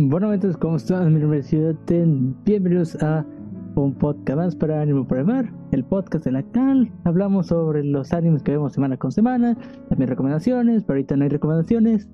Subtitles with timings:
[0.00, 1.12] Bueno, entonces, ¿cómo están?
[1.12, 1.42] Mi nombre
[2.44, 3.26] Bienvenidos a
[3.74, 7.82] un podcast más para Ánimo por el Mar, el podcast en la cual hablamos sobre
[7.82, 9.56] los animes que vemos semana con semana,
[9.88, 12.08] también recomendaciones, pero ahorita no hay recomendaciones.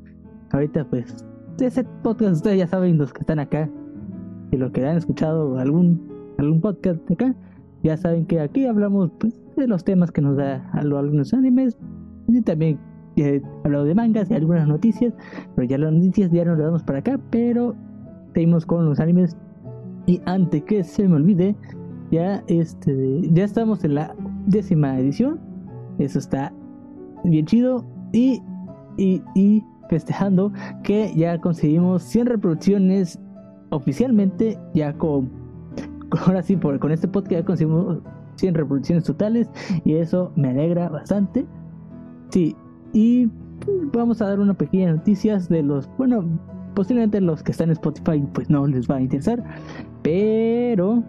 [0.53, 1.27] Ahorita, pues,
[1.61, 3.69] ese podcast, ustedes ya saben, los que están acá,
[4.51, 7.35] y los que han escuchado algún, algún podcast de acá,
[7.83, 11.77] ya saben que aquí hablamos pues, de los temas que nos da algunos animes
[12.29, 12.79] y también
[13.65, 15.15] hablado de mangas y algunas noticias,
[15.55, 17.75] pero ya las noticias ya no las damos para acá, pero
[18.33, 19.37] seguimos con los animes.
[20.07, 21.57] Y antes que se me olvide,
[22.11, 24.15] ya este ya estamos en la
[24.47, 25.41] décima edición.
[25.99, 26.53] Eso está
[27.25, 27.85] bien chido.
[28.13, 28.43] Y,
[28.97, 30.53] y, y festejando
[30.83, 33.19] que ya conseguimos 100 reproducciones
[33.71, 35.31] oficialmente, ya con
[36.27, 37.99] ahora sí, por, con este podcast ya conseguimos
[38.37, 39.49] 100 reproducciones totales
[39.85, 41.47] y eso me alegra bastante.
[42.31, 42.57] Sí,
[42.95, 43.29] y
[43.93, 46.25] vamos a dar una pequeña noticias de los, bueno,
[46.75, 49.45] posiblemente los que están en Spotify pues no les va a interesar,
[50.03, 51.03] pero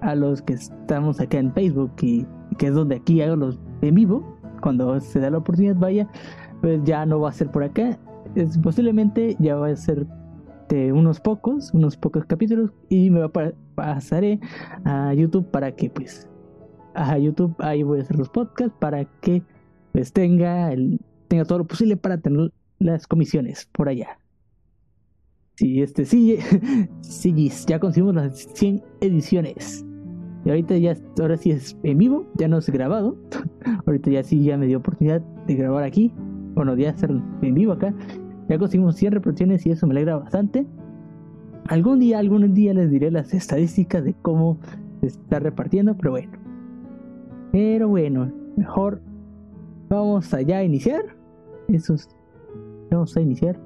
[0.00, 2.26] a los que estamos acá en Facebook y
[2.58, 6.08] que es donde aquí hago los en vivo, cuando se da la oportunidad vaya,
[6.60, 7.98] pues ya no va a ser por acá,
[8.34, 10.06] es, posiblemente ya va a ser
[10.68, 14.40] de unos pocos, unos pocos capítulos y me va a pasaré
[14.84, 16.28] a YouTube para que pues
[16.94, 19.42] a YouTube ahí voy a hacer los podcasts para que
[19.92, 21.00] pues tenga el
[21.32, 24.18] tenga todo lo posible para tener las comisiones por allá.
[25.54, 26.36] Sí, este, sí,
[27.00, 29.82] sí, ya conseguimos las 100 ediciones.
[30.44, 33.16] Y ahorita ya, ahora sí es en vivo, ya no es grabado.
[33.86, 36.12] ahorita ya sí, ya me dio oportunidad de grabar aquí.
[36.54, 37.94] Bueno, de hacer en vivo acá.
[38.50, 40.66] Ya conseguimos 100 reproducciones y eso me alegra bastante.
[41.68, 44.58] Algún día, algún día les diré las estadísticas de cómo
[45.00, 46.32] se está repartiendo, pero bueno.
[47.52, 49.00] Pero bueno, mejor
[49.88, 51.21] vamos allá a iniciar
[52.90, 53.58] vamos a iniciar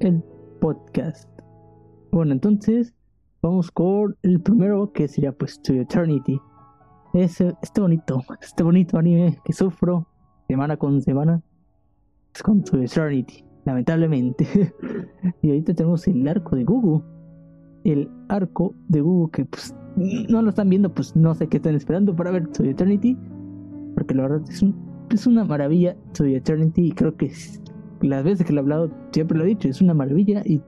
[0.00, 0.22] el
[0.60, 1.28] podcast.
[2.12, 2.94] Bueno, entonces
[3.42, 6.40] vamos con el primero que sería pues To Eternity.
[7.14, 10.06] Ese, este bonito, este bonito anime que sufro
[10.48, 11.42] semana con semana
[12.34, 14.46] es con To Eternity, lamentablemente.
[15.42, 17.04] y ahorita tenemos el arco de Google.
[17.84, 21.74] El arco de Google que pues no lo están viendo, pues no sé qué están
[21.74, 23.16] esperando para ver To Eternity.
[23.94, 27.32] Porque la verdad es un es una maravilla To Eternity y creo que
[28.02, 30.62] las veces que lo he hablado siempre lo he dicho, es una maravilla y,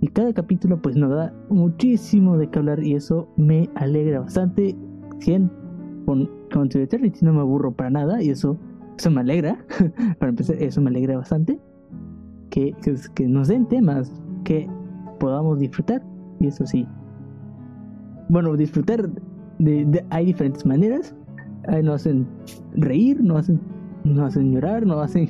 [0.00, 4.76] y cada capítulo pues nos da muchísimo de qué hablar y eso me alegra bastante.
[5.18, 5.50] 100
[6.06, 8.56] con, con Eternity no me aburro para nada y eso,
[8.98, 9.64] eso me alegra,
[10.18, 11.58] para empezar eso me alegra bastante.
[12.50, 12.74] Que,
[13.14, 14.12] que, nos den temas
[14.44, 14.68] que
[15.18, 16.02] podamos disfrutar
[16.38, 16.86] y eso sí.
[18.28, 19.08] Bueno, disfrutar
[19.58, 21.14] de hay diferentes maneras
[21.82, 22.26] nos hacen
[22.74, 23.60] reír, nos hacen,
[24.04, 25.28] nos hacen llorar, nos hacen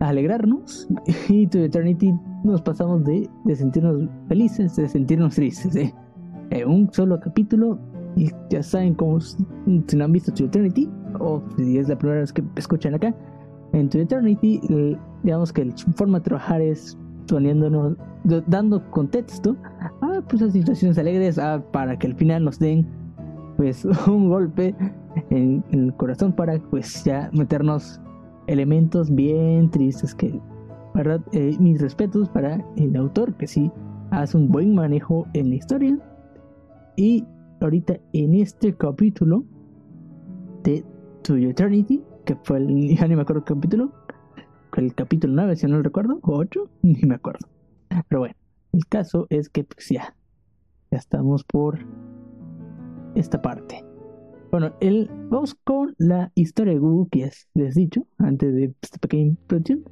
[0.00, 0.88] alegrarnos.
[1.28, 2.14] Y To Eternity
[2.44, 5.76] nos pasamos de, de sentirnos felices, de sentirnos tristes.
[5.76, 5.94] ¿eh?
[6.50, 7.78] En un solo capítulo,
[8.16, 9.36] y ya saben cómo, si
[9.96, 13.14] no han visto To Eternity, o si es la primera vez que escuchan acá,
[13.72, 14.60] en To Eternity,
[15.22, 16.98] digamos que su forma de trabajar es
[17.28, 17.96] poniéndonos,
[18.48, 19.56] dando contexto
[20.00, 21.40] a pues, situaciones alegres
[21.72, 22.86] para que al final nos den
[23.56, 24.74] pues un golpe
[25.30, 28.00] en, el corazón para pues ya meternos
[28.46, 30.40] elementos bien tristes que
[30.94, 33.70] verdad eh, mis respetos para el autor que sí
[34.10, 35.98] hace un buen manejo en la historia.
[36.96, 37.24] Y
[37.60, 39.44] ahorita en este capítulo
[40.64, 40.84] de
[41.22, 43.92] To Eternity que fue el ya ni me acuerdo el capítulo
[44.76, 47.48] el capítulo 9 si no lo recuerdo o 8 ni me acuerdo.
[48.08, 48.34] Pero bueno
[48.72, 50.14] el caso es que pues ya
[50.90, 51.78] ya estamos por
[53.14, 53.84] esta parte
[54.50, 58.98] bueno, el, vamos con la historia de Google que les he dicho antes de esta
[58.98, 59.84] pequeña introducción.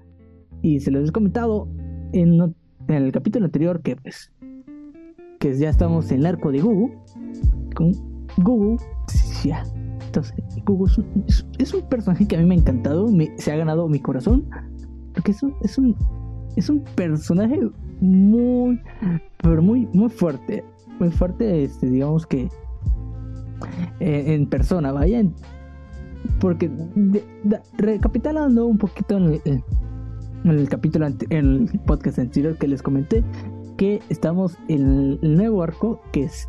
[0.62, 1.68] Y se los he comentado
[2.12, 2.54] en,
[2.88, 4.32] el capítulo anterior que pues
[5.38, 6.98] que ya estamos en el arco de Google.
[7.76, 7.92] Con
[8.38, 8.78] Google,
[9.44, 9.62] ya.
[10.06, 10.34] Entonces,
[10.64, 10.92] Google
[11.58, 13.06] es un, personaje que a mí me ha encantado,
[13.36, 14.48] se ha ganado mi corazón.
[15.14, 15.96] Porque es un, es un,
[16.56, 17.60] es un personaje
[18.00, 18.80] muy,
[19.40, 20.64] pero muy, muy fuerte.
[20.98, 22.48] Muy fuerte, este, digamos que
[24.00, 25.22] eh, en persona, vaya.
[26.40, 26.70] Porque
[27.78, 29.62] recapitulando un poquito en
[30.44, 33.24] el, capítulo, en el podcast anterior que les comenté,
[33.76, 36.48] que estamos en el nuevo arco que es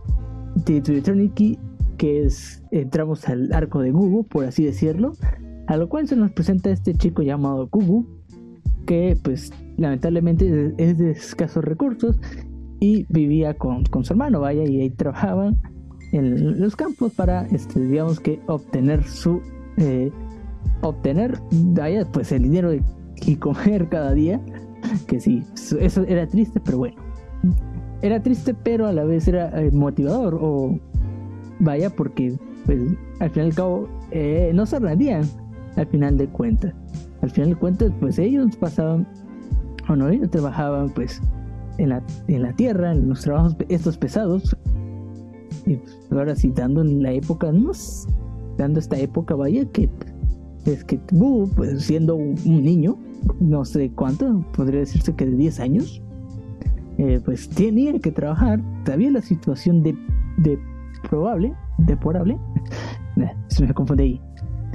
[0.66, 1.60] The Eternity,
[1.98, 5.14] que es entramos al arco de Gugu, por así decirlo,
[5.68, 8.08] a lo cual se nos presenta este chico llamado Gugu,
[8.86, 12.20] que pues lamentablemente es de escasos recursos
[12.80, 15.60] y vivía con, con su hermano, vaya, y ahí trabajaban
[16.12, 19.42] en los campos para, este, digamos que obtener su,
[19.78, 20.12] eh,
[20.82, 21.40] obtener,
[22.12, 24.42] pues el dinero y comer cada día,
[25.08, 25.44] que sí,
[25.80, 26.98] eso era triste, pero bueno.
[28.02, 30.38] era triste, pero a la vez era eh, motivador.
[30.40, 30.80] O
[31.60, 32.80] vaya, porque pues
[33.20, 35.24] al final y al cabo eh, no se rendían
[35.76, 36.74] al final de cuentas.
[37.22, 39.08] Al final de cuentas, pues ellos pasaban,
[39.90, 41.22] o no, ellos trabajaban pues
[41.78, 44.56] en la, en la tierra, en los trabajos estos pesados.
[45.66, 47.72] Y pues, ahora sí, dando en la época, no,
[48.58, 49.90] dando esta época, vaya, que
[50.66, 52.98] es que tú, pues siendo un, niño,
[53.40, 56.02] no sé cuánto, podría decirse que de 10 años,
[56.98, 59.98] eh, pues tenía que trabajar, sabía la situación de,
[60.38, 60.60] de
[61.10, 62.38] probable, deplorable,
[63.48, 64.22] se me confunde ahí,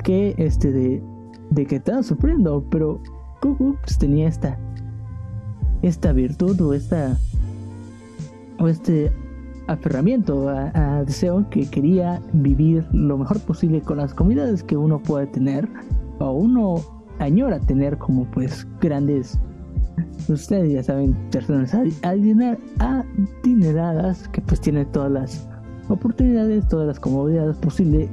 [0.02, 1.02] que este de,
[1.50, 3.00] de que estaba sufriendo, pero
[3.42, 4.58] Goku pues, tenía esta,
[5.82, 7.18] esta virtud o esta,
[8.58, 9.12] o este
[9.66, 15.26] aferramiento a, deseo que quería vivir lo mejor posible con las comunidades que uno puede
[15.26, 15.68] tener
[16.18, 16.76] o uno
[17.18, 19.38] añora tener como pues grandes.
[20.28, 21.74] Ustedes ya saben personas
[22.82, 25.48] adineradas que pues tienen todas las
[25.88, 28.08] oportunidades todas las comodidades posibles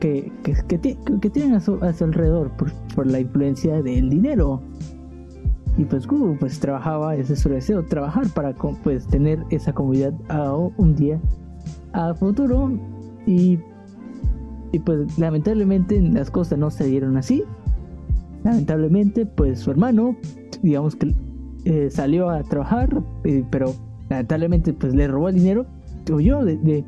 [0.00, 4.60] que, que, tienen a su, alrededor por, por la influencia del dinero
[5.76, 10.14] y pues Google pues trabajaba, ese es su deseo, trabajar para pues tener esa comunidad
[10.28, 11.20] a un día
[11.92, 12.70] a futuro
[13.26, 13.58] y,
[14.72, 17.44] y pues lamentablemente las cosas no se dieron así.
[18.44, 20.16] Lamentablemente pues su hermano
[20.62, 21.14] digamos que
[21.64, 23.74] eh, salió a trabajar eh, pero
[24.10, 25.66] lamentablemente pues le robó el dinero,
[26.10, 26.84] huyó de,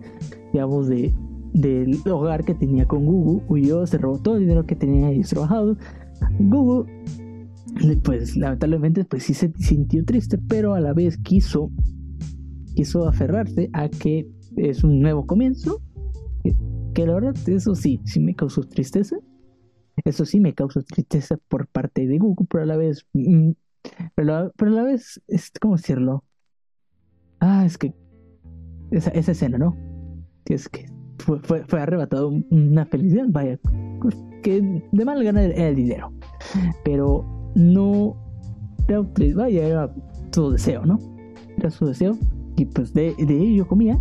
[0.53, 1.13] digamos de
[1.55, 5.31] del hogar que tenía con Google, huyó, se robó todo el dinero que tenía ellos
[5.31, 5.77] trabajado.
[6.39, 6.93] Google
[8.05, 11.71] pues lamentablemente pues sí se sintió triste, pero a la vez quiso
[12.75, 15.83] quiso aferrarse a que es un nuevo comienzo,
[16.95, 19.17] que, la verdad eso sí, sí me causó tristeza.
[20.05, 23.53] Eso sí me causó tristeza por parte de Google, pero a la vez mm,
[24.15, 26.23] pero, a la vez es como decirlo.
[27.41, 27.95] Ah, es que
[28.91, 29.77] esa, esa escena, ¿no?
[30.47, 30.87] Es que
[31.19, 33.59] fue, fue, arrebatado una felicidad, vaya,
[34.43, 36.13] que de mal gana el dinero.
[36.85, 38.17] Pero no
[39.35, 39.95] vaya, era
[40.33, 40.99] su deseo, ¿no?
[41.59, 42.17] Era su deseo.
[42.57, 43.99] Y pues de, de ello comía.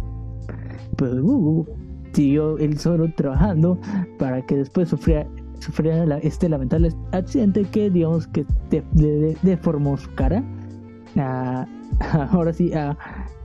[0.97, 1.65] Pues uh,
[2.13, 3.79] siguió él solo trabajando
[4.19, 5.27] para que después sufriera,
[5.59, 8.45] sufriera este lamentable accidente que digamos que
[9.41, 10.43] deformó su cara.
[12.31, 12.71] ahora sí,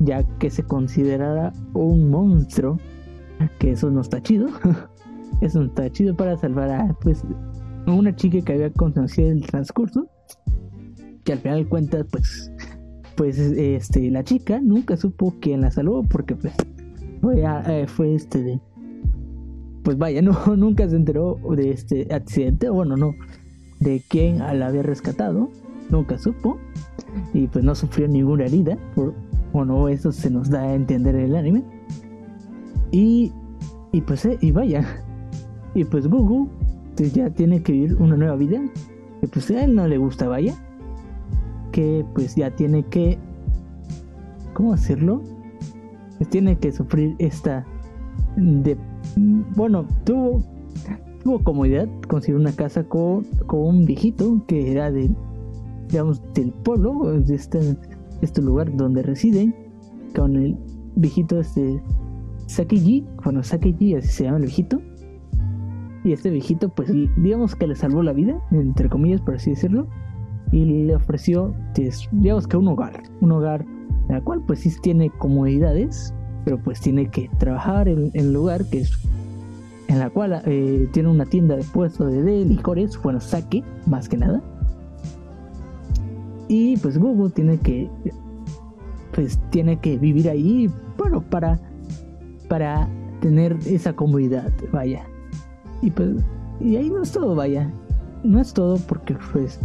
[0.01, 2.79] ya que se considerara un monstruo,
[3.59, 4.49] que eso no está chido.
[5.41, 7.25] eso no está chido para salvar a pues
[7.87, 10.07] una chica que había conocido el transcurso,
[11.25, 12.53] que al final de cuentas, pues,
[13.17, 16.55] pues este, la chica nunca supo quién la salvó, porque pues
[17.21, 18.61] fue, eh, fue este de,
[19.83, 23.15] pues vaya, no, nunca se enteró de este accidente, bueno, no,
[23.81, 25.51] de quién la había rescatado,
[25.91, 26.59] nunca supo,
[27.35, 29.15] y pues no sufrió ninguna herida, por,
[29.53, 31.65] bueno, eso se nos da a entender en el anime,
[32.93, 33.33] y,
[33.93, 34.87] y pues, eh, y vaya,
[35.75, 36.09] y pues
[37.09, 38.61] Ya tiene que vivir una nueva vida,
[39.21, 40.55] que pues a él no le gusta, vaya,
[41.73, 43.19] que pues ya tiene que,
[44.53, 45.23] ¿cómo decirlo?
[46.19, 47.65] Pues tiene que sufrir esta
[48.37, 48.77] de,
[49.57, 50.43] bueno, tuvo,
[51.25, 55.11] tuvo comodidad, consiguió una casa con, con un viejito que era de,
[55.89, 57.61] digamos, del pueblo, de este,
[58.21, 59.55] este lugar donde residen,
[60.15, 60.57] con el
[60.97, 61.83] viejito este
[62.47, 64.83] Sakiji, bueno, Sakiji así se llama el viejito,
[66.03, 69.87] y este viejito, pues digamos que le salvó la vida, entre comillas, por así decirlo,
[70.53, 73.65] y le ofreció, pues, digamos que un hogar, un hogar
[74.09, 76.15] en el cual pues sí tiene comodidades,
[76.45, 78.93] pero pues tiene que trabajar en, el lugar que es
[79.89, 84.17] en la cual eh, tiene una tienda de puesto de, licores, bueno, saque, más que
[84.17, 84.41] nada.
[86.49, 87.91] Y pues Google tiene que
[89.15, 91.61] pues tiene que vivir ahí, bueno, para
[92.49, 92.89] para
[93.21, 95.07] tener esa comodidad, vaya.
[95.83, 96.11] Y pues,
[96.61, 97.71] y ahí no es todo, vaya.
[98.23, 99.59] No es todo porque pues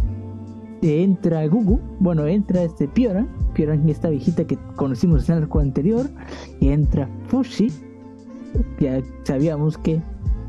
[0.82, 6.06] entra Gugu, bueno, entra este Piora, Piora esta viejita que conocimos en el arco anterior,
[6.60, 7.70] y entra Fushi,
[8.80, 10.00] ya sabíamos que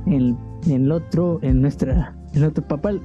[0.05, 3.01] en, en el otro, en nuestra, en otro papel,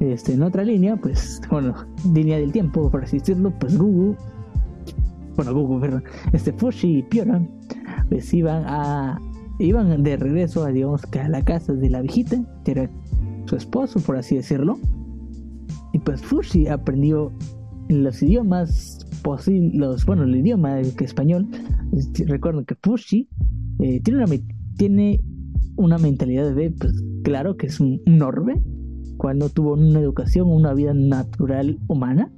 [0.00, 1.74] este, en otra línea, pues, bueno,
[2.12, 4.16] línea del tiempo, por así decirlo, pues Gugu,
[5.36, 7.40] bueno, Gugu, perdón, este Fushi y Piora,
[8.08, 9.20] pues iban a
[9.58, 12.90] iban de regreso a digamos a la casa de la viejita, que era
[13.46, 14.78] su esposo, por así decirlo.
[15.92, 17.32] Y pues Fushi aprendió
[17.88, 21.48] los idiomas posibles, bueno, el idioma que español.
[22.26, 23.28] Recuerdo que Fushi
[23.80, 24.34] eh, tiene, una,
[24.76, 25.20] tiene
[25.76, 26.92] una mentalidad de, pues
[27.24, 28.62] claro que es un, un orbe,
[29.54, 32.32] tuvo una educación, una vida natural humana.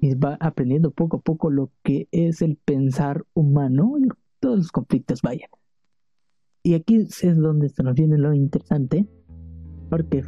[0.00, 3.94] y va aprendiendo poco a poco lo que es el pensar humano,
[4.40, 5.48] todos los conflictos, vaya.
[6.66, 9.06] Y aquí es donde se nos viene lo interesante,
[9.88, 10.24] porque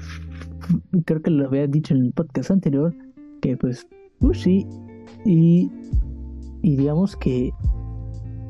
[1.04, 2.95] creo que lo había dicho en el podcast anterior,
[3.42, 3.88] que pues
[4.21, 4.64] Fushi
[5.25, 5.68] y,
[6.62, 7.50] y digamos que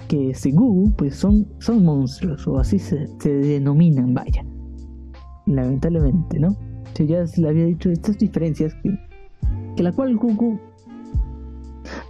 [0.06, 4.44] que Segugu pues son, son monstruos o así se, denominan, vaya.
[5.46, 6.54] Lamentablemente, ¿no?
[6.92, 8.98] Si ya se le había dicho estas diferencias que,
[9.76, 10.60] que la cual Gugu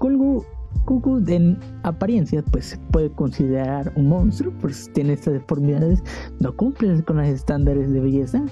[0.01, 0.45] Gugu
[0.89, 6.03] Gugu en apariencia pues se puede considerar un monstruo, pues tiene estas deformidades,
[6.41, 8.43] no cumple con los estándares de belleza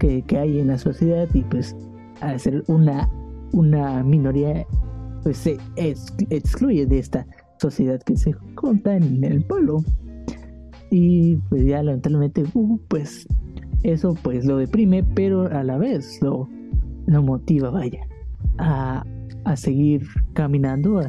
[0.00, 1.76] que, que hay en la sociedad y pues
[2.20, 3.08] al ser una,
[3.52, 4.66] una minoría
[5.22, 7.26] pues se excluye de esta
[7.60, 9.84] sociedad que se junta en el pueblo.
[10.90, 13.26] Y pues ya lamentablemente Gugu pues
[13.84, 16.48] eso pues lo deprime pero a la vez lo,
[17.06, 18.00] lo motiva vaya
[18.58, 19.04] a,
[19.44, 21.00] a seguir caminando,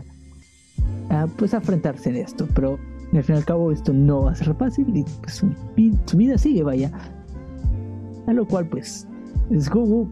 [1.10, 2.48] a, pues a enfrentarse en esto.
[2.54, 2.78] Pero
[3.14, 6.38] al fin y al cabo esto no va a ser fácil y pues, su, vida
[6.38, 6.92] sigue, vaya.
[8.28, 9.08] A lo cual pues
[9.52, 10.10] es Google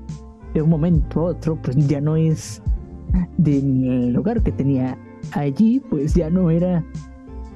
[0.54, 2.62] de un momento a otro pues ya no es
[3.38, 4.98] del lugar que tenía
[5.32, 6.84] allí, pues ya no era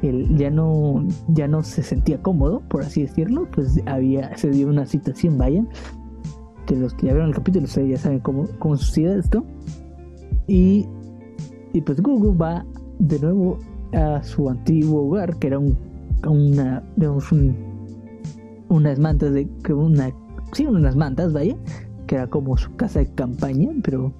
[0.02, 4.68] el, ya no ya no se sentía cómodo, por así decirlo, pues había se dio
[4.68, 5.64] una situación, vaya,
[6.66, 9.44] que los que ya vieron el capítulo ya saben cómo, cómo sucede esto.
[10.48, 10.88] Y,
[11.74, 12.66] y pues Google va
[13.00, 13.60] de nuevo
[13.94, 15.78] a su antiguo hogar, que era un,
[16.26, 17.56] una, digamos, un,
[18.70, 20.12] unas mantas de, que una,
[20.54, 21.56] sí, unas mantas, vaya,
[22.08, 24.14] que era como su casa de campaña, pero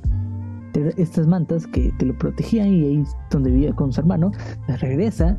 [0.96, 4.32] estas mantas que, que, lo protegían y ahí donde vivía con su hermano,
[4.80, 5.38] regresa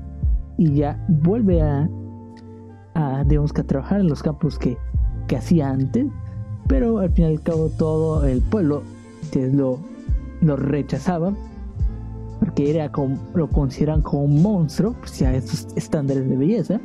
[0.56, 1.88] y ya vuelve a,
[2.94, 4.76] a digamos que a trabajar en los campos que,
[5.28, 6.06] que hacía antes,
[6.66, 8.82] pero al fin y al cabo todo el pueblo
[9.30, 9.78] que lo
[10.40, 11.36] lo rechazaban
[12.40, 16.80] porque era como, lo consideran como un monstruo, pues ya estos estándares de belleza,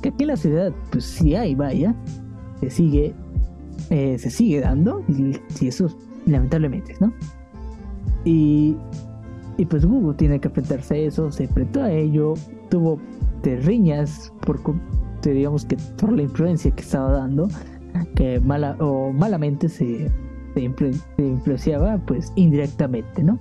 [0.00, 1.94] que aquí en la ciudad, pues sí hay, vaya,
[2.60, 3.14] se sigue,
[3.90, 5.36] eh, se sigue dando, y,
[5.66, 5.88] eso
[6.26, 7.12] lamentablemente, ¿no?
[8.24, 8.76] Y,
[9.56, 12.34] y pues Google tiene que enfrentarse a eso, se enfrentó a ello,
[12.70, 12.98] tuvo
[13.42, 14.60] terriñas por,
[15.22, 17.48] digamos que por la influencia que estaba dando,
[18.14, 20.10] que mala o malamente se
[20.54, 20.62] se,
[21.18, 23.38] influenciaba pues indirectamente, ¿no?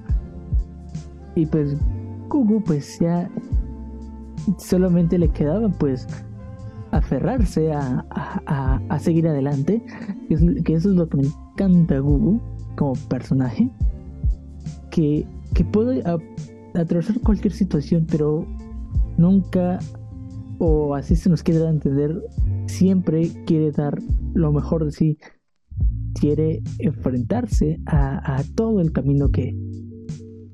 [1.36, 1.76] Y pues
[2.30, 3.30] Gugu pues ya
[4.58, 6.08] solamente le quedaba pues
[6.92, 8.06] aferrarse a,
[8.90, 9.84] a, seguir adelante,
[10.28, 12.40] que, eso es lo que me encanta Gugu
[12.76, 13.70] como personaje,
[14.92, 16.04] que, que puede
[16.76, 18.46] atravesar cualquier situación, pero
[19.18, 19.80] nunca,
[20.60, 22.22] o así se nos quiere dar a entender,
[22.68, 24.00] siempre quiere dar
[24.34, 25.18] lo mejor de sí
[26.14, 29.56] quiere enfrentarse a, todo el camino que,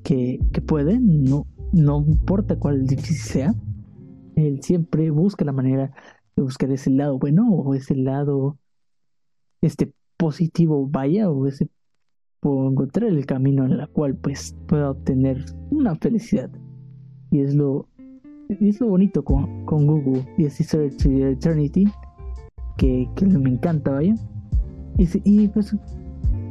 [0.04, 3.56] que, puede, no, no importa cuál difícil sea,
[4.36, 5.94] él siempre busca la manera
[6.36, 8.58] de buscar ese lado bueno o ese lado
[9.62, 11.70] este positivo vaya o ese
[12.42, 16.50] encontrar el camino en el cual pues pueda obtener una felicidad.
[17.32, 17.88] Y es lo
[18.48, 21.86] es lo bonito con, con Google y es Search Eternity
[22.78, 24.16] que, que me encanta vaya
[25.00, 25.76] y, pues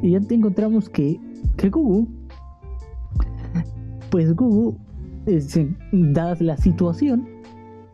[0.02, 1.20] y ya te encontramos que,
[1.56, 2.06] que Google,
[4.10, 4.78] pues Google,
[5.26, 7.28] eh, dada la situación,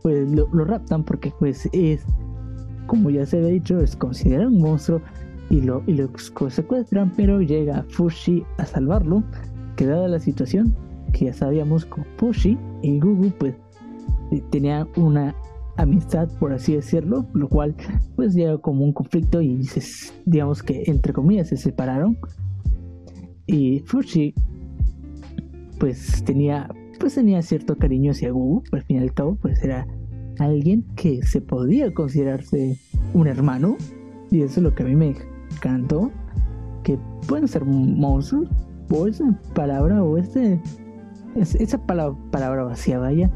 [0.01, 2.05] pues lo, raptan porque pues es,
[2.87, 5.01] como ya se había dicho, es considerado un monstruo
[5.49, 6.09] y lo, y lo
[6.49, 9.23] secuestran, pero llega Fushi a salvarlo,
[9.75, 10.75] que dada la situación,
[11.11, 13.55] que ya sabíamos con Fushi y Google pues
[14.31, 15.35] eh, tenía una
[15.77, 17.75] amistad, por así decirlo, lo cual
[18.15, 19.67] pues llega como un conflicto y
[20.25, 22.17] digamos que entre comillas se separaron.
[23.47, 24.33] Y Fushi
[25.79, 29.85] pues tenía pues tenía cierto cariño hacia Gugu, al fin y al cabo pues era
[30.39, 32.77] alguien que se podía considerarse
[33.13, 33.77] un hermano
[34.31, 35.15] y eso es lo que a mí me
[35.51, 36.11] encantó
[36.83, 38.49] que pueden ser monstruos
[38.89, 40.61] o esa palabra o este
[41.35, 43.29] esa palabra, palabra vacía vaya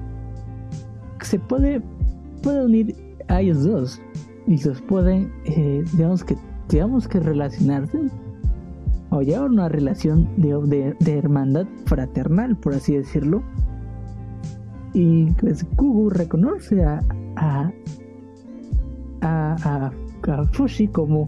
[1.21, 1.81] se puede
[2.39, 2.95] puede unir
[3.27, 4.01] a ellos dos
[4.47, 6.35] y los pueden, eh, digamos que,
[6.69, 7.99] digamos que relacionarse
[9.11, 13.43] o llevar una relación de, de, hermandad fraternal, por así decirlo.
[14.93, 16.99] Y pues Kugu reconoce a,
[17.35, 17.71] a,
[19.21, 19.91] a,
[20.27, 21.27] a, Fushi como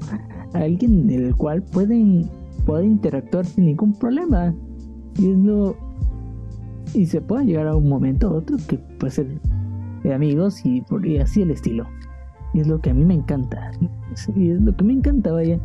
[0.54, 2.30] alguien del cual pueden,
[2.66, 4.54] pueden interactuar sin ningún problema.
[5.18, 5.76] Y es lo.
[6.94, 9.28] Y se puede llegar a un momento a otro que puede ser
[10.04, 10.84] de amigos y,
[11.18, 11.88] así el estilo.
[12.54, 13.72] Y es lo que a mí me encanta.
[14.36, 15.60] Y es lo que me encanta, vaya.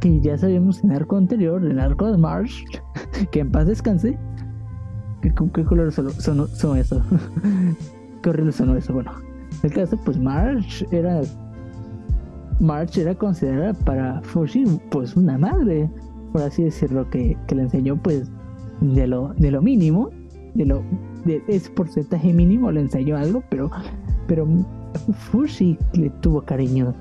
[0.00, 2.64] Que ya sabemos en el arco anterior, en el arco de March,
[3.30, 4.18] que en paz descanse,
[5.20, 7.02] ¿Qué, colores son, son, son eso?
[8.22, 8.94] qué horrible sonó eso.
[8.94, 9.12] Bueno,
[9.62, 11.20] el caso, pues March era.
[12.58, 15.90] March era considerada para Fushi, pues una madre,
[16.32, 18.30] por así decirlo, que, que le enseñó, pues,
[18.82, 20.10] de lo, de lo mínimo,
[20.54, 20.82] de lo
[21.24, 23.70] de ese porcentaje mínimo le enseñó algo, pero,
[24.26, 24.46] pero
[25.12, 26.94] Fushi le tuvo cariño,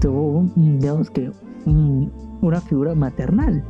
[0.00, 1.30] tuvo, digamos que,
[1.66, 3.64] una figura maternal.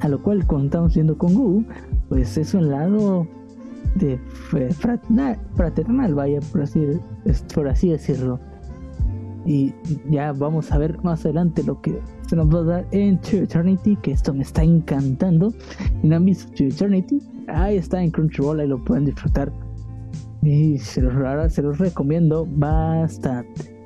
[0.00, 1.64] A lo cual, cuando estamos viendo con Gu,
[2.08, 3.26] pues es un lado
[3.94, 4.18] de
[4.78, 6.86] fraternal, fraternal vaya, por así,
[7.54, 8.38] por así decirlo.
[9.44, 9.72] Y
[10.10, 13.44] ya vamos a ver más adelante lo que se nos va a dar en True
[13.44, 15.52] Eternity, que esto me está encantando.
[16.02, 19.52] Y no han visto True Eternity, ahí está en Crunchyroll, ahí lo pueden disfrutar.
[20.42, 23.76] Y se los, se los recomiendo bastante.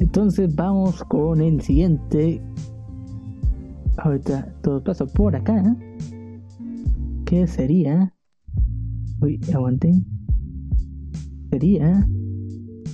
[0.00, 2.42] Entonces vamos con el siguiente.
[3.98, 5.76] Ahorita todo paso por acá.
[7.24, 8.12] ¿Qué sería?
[9.20, 10.04] Uy, aguanten.
[11.50, 12.06] Sería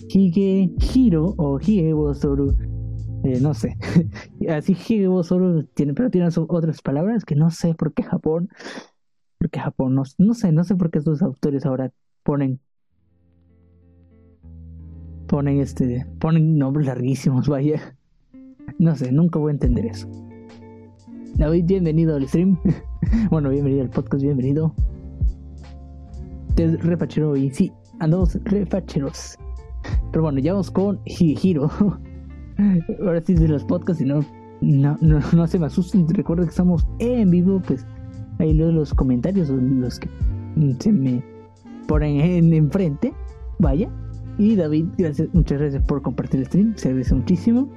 [0.08, 2.54] Hige Hiro o Hige Bosoru.
[3.24, 3.76] Eh, no sé.
[4.48, 8.48] Así Hige Bosoru tiene, pero tiene otras palabras que no sé por qué Japón.
[9.40, 11.90] Porque Japón, no, no sé, no sé por qué sus autores ahora
[12.22, 12.60] ponen
[15.26, 17.96] ponen este ponen nombres larguísimos vaya.
[18.78, 20.06] No sé nunca voy a entender eso.
[21.36, 22.58] David bienvenido al stream.
[23.30, 24.74] Bueno bienvenido al podcast bienvenido.
[26.56, 29.38] Es refachero y sí andamos refacheros.
[30.12, 31.70] Pero bueno ya vamos con Hiro
[33.00, 34.22] ahora sí de los podcasts y no
[34.60, 36.06] no, no, se me asusten.
[36.10, 37.86] Recuerden que estamos en vivo pues
[38.40, 40.08] ahí leo los comentarios los que
[40.78, 41.22] se me
[41.86, 43.12] ponen en enfrente
[43.58, 43.90] vaya
[44.40, 47.68] y David, gracias, muchas gracias por compartir el stream, se agradece muchísimo.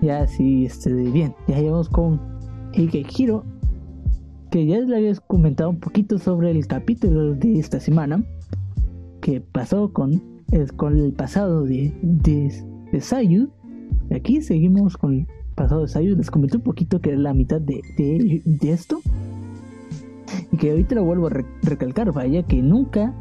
[0.00, 2.20] Ya sí, este, bien, ya llevamos con
[2.72, 3.44] Hiro,
[4.52, 8.24] que ya les había comentado un poquito sobre el capítulo de esta semana,
[9.20, 10.22] que pasó con,
[10.76, 13.50] con el pasado de, de, Sayu.
[14.14, 17.60] Aquí seguimos con el pasado de Sayu, les comenté un poquito que era la mitad
[17.60, 19.00] de, de, esto.
[20.52, 21.30] Y que ahorita lo vuelvo a
[21.62, 23.12] recalcar, vaya que nunca,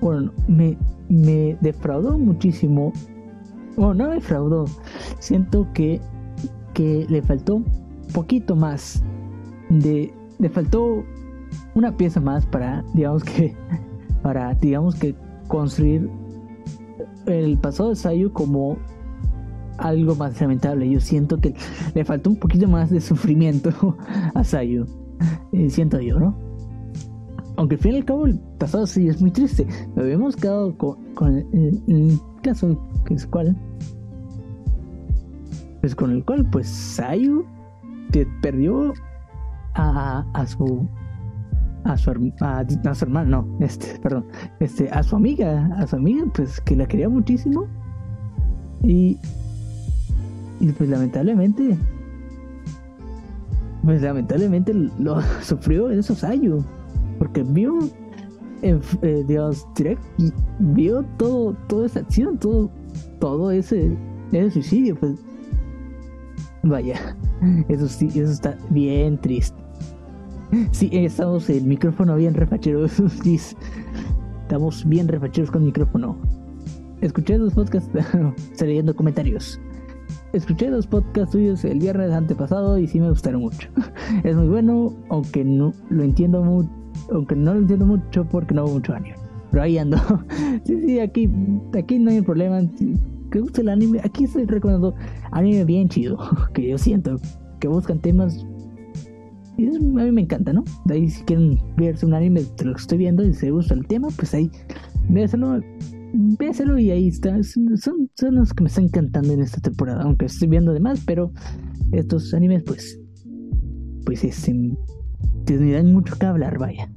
[0.00, 0.78] bueno, me,
[1.08, 2.92] me defraudó muchísimo.
[3.76, 4.66] Bueno, no me defraudó.
[5.18, 6.00] Siento que,
[6.72, 7.66] que le faltó un
[8.14, 9.02] poquito más.
[9.68, 11.04] De, le faltó
[11.74, 13.54] una pieza más para, digamos que,
[14.22, 15.14] para, digamos que
[15.48, 16.08] construir
[17.26, 18.78] el pasado de Sayu como
[19.78, 20.88] algo más lamentable.
[20.88, 21.54] Yo siento que
[21.94, 23.96] le faltó un poquito más de sufrimiento
[24.34, 24.86] a Sayu.
[25.52, 26.49] Eh, siento yo, ¿no?
[27.60, 29.66] Aunque al fin y al cabo el pasado sí es muy triste.
[29.94, 33.54] Lo habíamos quedado con, el, caso que es cual.
[35.82, 37.44] Pues con el cual, pues Sayu
[38.40, 38.94] perdió
[39.74, 40.88] a, su
[41.84, 44.24] a su, a, su hermana, no, este, perdón,
[44.58, 47.66] este, a su amiga, a su amiga, pues que la quería muchísimo.
[48.82, 49.18] Y,
[50.60, 51.76] y pues lamentablemente,
[53.84, 56.64] pues lamentablemente lo sufrió eso Sayu
[57.20, 57.78] porque vio
[58.62, 62.70] en eh, Dios Direct y vio todo, toda esa acción, todo,
[63.20, 63.94] todo ese,
[64.32, 65.22] ese suicidio, pues
[66.62, 67.16] vaya,
[67.68, 69.56] eso sí, eso está bien triste.
[70.72, 73.00] Sí, estamos el micrófono bien refacheros,
[74.42, 76.16] estamos bien refacheros con micrófono.
[77.02, 77.90] Escuché los podcasts,
[78.60, 79.60] leyendo comentarios.
[80.32, 83.68] Escuché los podcasts tuyos el viernes antepasado y sí me gustaron mucho.
[84.24, 86.79] Es muy bueno, aunque no lo entiendo mucho
[87.12, 89.16] aunque no lo entiendo mucho porque no hago mucho anime.
[89.50, 89.96] Pero ahí ando.
[90.64, 91.28] sí, sí, aquí,
[91.76, 92.60] aquí no hay problema.
[93.30, 94.94] Que gusta el anime, aquí estoy recomendando
[95.32, 96.18] anime bien chido.
[96.54, 97.16] Que yo siento
[97.60, 98.44] que buscan temas.
[99.56, 100.64] Y a mí me encanta, ¿no?
[100.86, 103.74] De ahí si quieren verse un anime de lo que estoy viendo y se gusta
[103.74, 104.50] el tema, pues ahí
[105.10, 105.60] véselo,
[106.38, 107.42] véselo y ahí está.
[107.42, 107.76] Son,
[108.14, 110.02] son los que me están encantando en esta temporada.
[110.02, 111.30] Aunque estoy viendo demás, pero
[111.92, 112.98] estos animes, pues,
[114.06, 116.90] pues es, me dan mucho que hablar, vaya.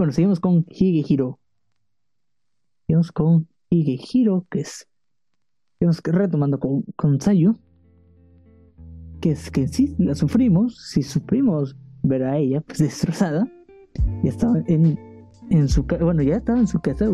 [0.00, 1.38] Bueno, seguimos con Higehiro.
[2.86, 4.88] Seguimos con Higehiro, que es.
[5.78, 7.58] Seguimos retomando con, con Sayu.
[9.20, 10.88] Que es que sí la sufrimos.
[10.88, 13.46] Si sufrimos ver a ella pues destrozada.
[14.24, 14.98] Ya estaba en,
[15.50, 17.04] en su Bueno, ya estaba en su casa.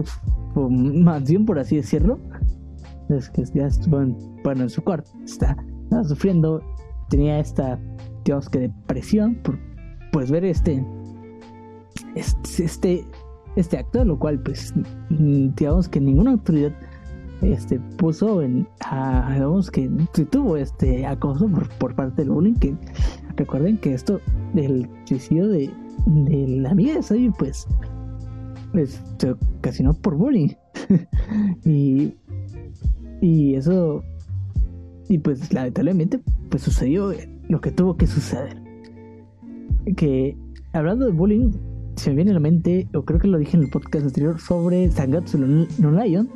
[0.54, 2.20] mansión, por así decirlo.
[3.08, 5.10] Es que ya estuvo en, bueno, en su cuarto.
[5.24, 6.62] Está, estaba sufriendo.
[7.10, 7.80] Tenía esta,
[8.24, 9.58] digamos que depresión por
[10.12, 10.86] pues ver este
[12.14, 13.04] este
[13.56, 14.74] este acto lo cual pues
[15.10, 16.72] digamos que ninguna autoridad
[17.42, 18.66] este puso en
[19.32, 19.88] digamos que
[20.30, 22.74] tuvo este acoso por, parte del bullying que
[23.36, 24.20] recuerden que esto
[24.54, 25.70] del suicidio de,
[26.06, 27.66] de la amiga de Sayu, pues,
[28.72, 30.50] pues se ocasionó por bullying.
[31.64, 32.14] y,
[33.20, 34.02] y eso,
[35.08, 37.12] y pues lamentablemente, pues sucedió
[37.48, 38.62] lo que tuvo que suceder.
[39.96, 40.36] Que
[40.72, 41.52] hablando de bullying,
[41.96, 44.38] se me viene a la mente, o creo que lo dije en el podcast anterior,
[44.38, 46.28] sobre Sangatsu no Lion.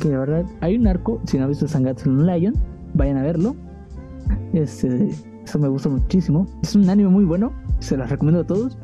[0.00, 2.54] Que de verdad hay un arco, si no han visto Sangatsu no Lion,
[2.94, 3.56] vayan a verlo.
[4.52, 5.10] Este,
[5.44, 6.46] eso me gusta muchísimo.
[6.62, 8.76] Es un anime muy bueno, se los recomiendo a todos.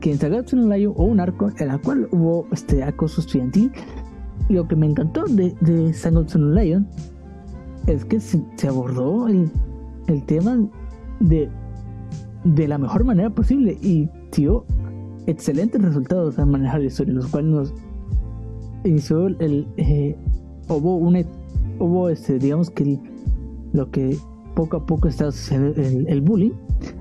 [0.00, 3.72] Que en Sangatsu no Lion hubo un arco en el cual hubo este acoso estudiantil.
[4.48, 6.86] Y lo que me encantó de, de Sangatsu no Lion
[7.88, 9.50] es que se, abordó el,
[10.06, 10.58] el tema
[11.18, 11.50] de,
[12.44, 14.64] de la mejor manera posible y dio
[15.26, 17.74] excelentes resultados al manejar la historia, los cuales nos
[18.84, 20.16] inició el, eh,
[20.68, 21.20] hubo una
[21.78, 22.98] hubo este digamos que
[23.72, 24.16] lo que
[24.54, 26.52] poco a poco estaba sucediendo el, bullying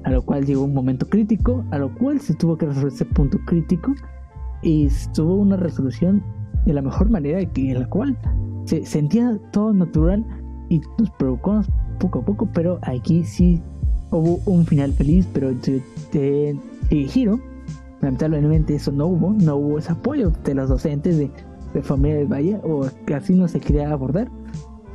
[0.04, 3.06] a lo cual llegó un momento crítico a lo cual se tuvo que resolver ese
[3.06, 3.94] punto crítico
[4.62, 6.24] y tuvo una resolución
[6.66, 8.18] de la mejor manera en la cual
[8.66, 10.26] se sentía todo natural
[10.70, 11.62] y nos provocó
[12.00, 13.62] poco a poco pero aquí sí
[14.12, 17.40] hubo un final feliz pero de, de, giro
[18.02, 21.32] lamentablemente eso no hubo no hubo ese apoyo de los docentes de
[21.74, 24.30] de familia de Valle, o así no se quería abordar,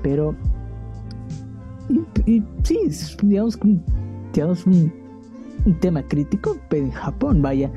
[0.03, 0.35] pero
[2.27, 2.79] y, sí,
[3.23, 3.59] digamos,
[4.33, 4.93] digamos un,
[5.67, 7.71] un, tema crítico en Japón, vaya,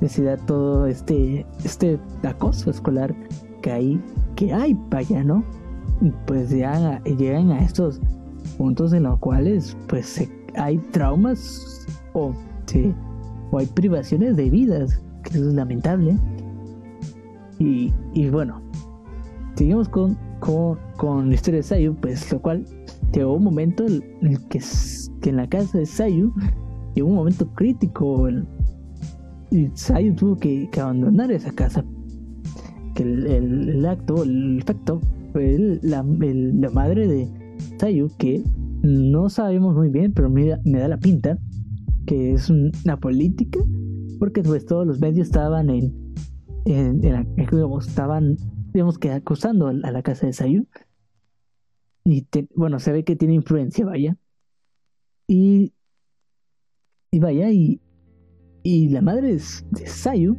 [0.00, 3.14] necesidad todo este, este acoso escolar
[3.62, 4.00] que hay,
[4.36, 5.44] que hay, vaya, ¿no?
[6.26, 8.00] pues ya llegan a estos
[8.58, 12.34] puntos en los cuales pues hay traumas o,
[13.54, 16.18] o hay privaciones de vidas, que eso es lamentable.
[17.60, 18.60] Y, bueno,
[19.54, 22.64] seguimos con, con, con, la historia de Sayu, pues lo cual
[23.12, 24.60] llegó un momento en el que,
[25.22, 26.32] en la casa de Sayu
[26.94, 28.28] llegó un momento crítico
[29.50, 31.84] y Sayu tuvo que, abandonar esa casa.
[32.96, 35.00] Que el, el, acto, el efecto,
[35.32, 37.28] fue la, la madre de
[37.78, 38.42] Sayu, que
[38.82, 41.38] no sabemos muy bien, pero me da, me da la pinta
[42.06, 43.60] que es una política,
[44.18, 46.04] porque pues todos los medios estaban en
[47.80, 48.36] estaban,
[48.72, 50.66] digamos que acosando a la casa de Sayu.
[52.04, 54.16] Y bueno, se ve que tiene influencia, vaya.
[55.26, 55.72] Y,
[57.10, 57.80] y vaya, y,
[58.62, 60.36] y la madre de, Sayu,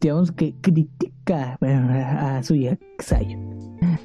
[0.00, 3.38] digamos que critica a su hija Sayu.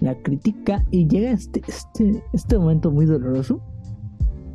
[0.02, 3.62] La critica y llega este, este, este momento muy doloroso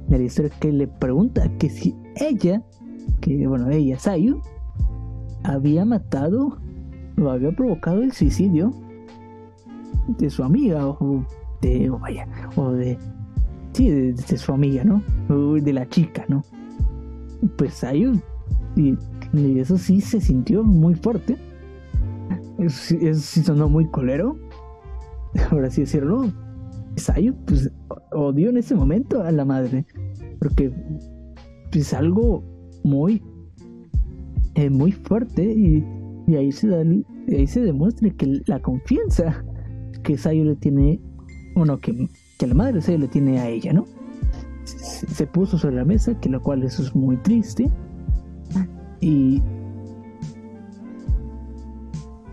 [0.08, 2.62] de la historia que le pregunta que si ella,
[3.20, 4.40] que bueno, ella, Sayu,
[5.44, 6.58] había matado
[7.16, 8.72] lo había provocado el suicidio
[10.18, 11.24] de su amiga o
[11.60, 12.98] de o vaya o de
[13.72, 16.42] sí de, su amiga no o de la chica no
[17.56, 18.22] pues hay un
[18.76, 18.96] y,
[19.58, 21.36] eso sí se sintió muy fuerte.
[22.58, 24.36] Eso, sí sonó muy colero
[25.50, 26.32] ahora sí decirlo
[26.96, 27.70] Sayu pues
[28.12, 29.84] odió en ese momento a la madre
[30.38, 30.72] porque
[31.72, 32.42] es algo
[32.84, 33.22] muy
[34.54, 36.78] eh, muy fuerte y ahí se, da,
[37.28, 39.44] ahí se demuestra que la confianza
[40.04, 41.00] que Sayo le tiene,
[41.56, 42.08] bueno, que,
[42.46, 43.84] la madre de Sayo le tiene a ella, ¿no?
[44.64, 47.68] Se, puso sobre la mesa, que lo cual eso es muy triste.
[49.00, 49.42] Y.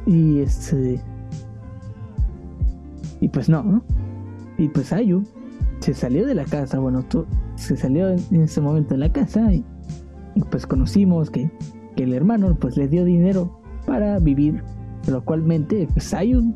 [0.06, 1.02] Y este.
[3.20, 3.84] Y pues no, ¿no?
[4.58, 5.24] Y pues Ayu
[5.80, 7.04] se salió de la casa, bueno,
[7.56, 9.66] se salió en ese momento de la casa y,
[10.50, 11.52] pues conocimos que,
[11.96, 14.64] que el hermano pues le dio dinero para vivir,
[15.08, 16.56] lo cualmente pues Ayun,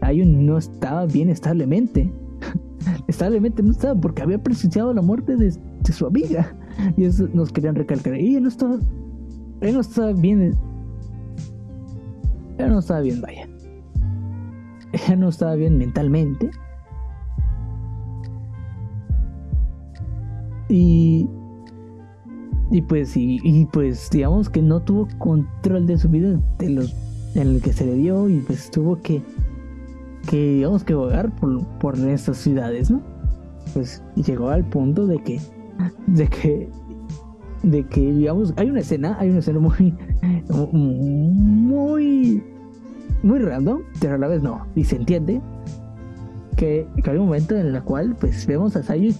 [0.00, 2.12] Ayun no estaba bien establemente.
[3.08, 5.52] establemente no estaba porque había presenciado la muerte de,
[5.92, 6.56] su amiga.
[6.96, 8.18] Y eso nos querían recalcar.
[8.18, 8.78] Y él no estaba,
[9.60, 10.54] él no estaba bien.
[12.58, 13.48] Él no estaba bien, vaya.
[15.08, 16.50] Él no estaba bien mentalmente.
[20.74, 21.28] Y
[22.70, 26.92] y pues, y, pues digamos que no tuvo control de su vida de los,
[27.34, 29.22] en el que se le dio y pues tuvo que,
[30.28, 33.00] que digamos que vagar por, por estas ciudades, ¿no?
[33.74, 35.40] Pues llegó al punto de que,
[36.08, 36.68] de que,
[37.62, 39.94] de que digamos, hay una escena, hay una escena muy,
[40.72, 42.42] muy,
[43.22, 45.40] muy random, pero a la vez no, y se entiende
[46.56, 49.14] que, hay un momento en el cual pues vemos a Sayu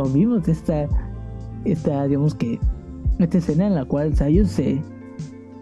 [0.00, 0.88] o vimos esta
[1.64, 2.58] esta, digamos que,
[3.18, 4.80] esta escena en la cual Sayu se,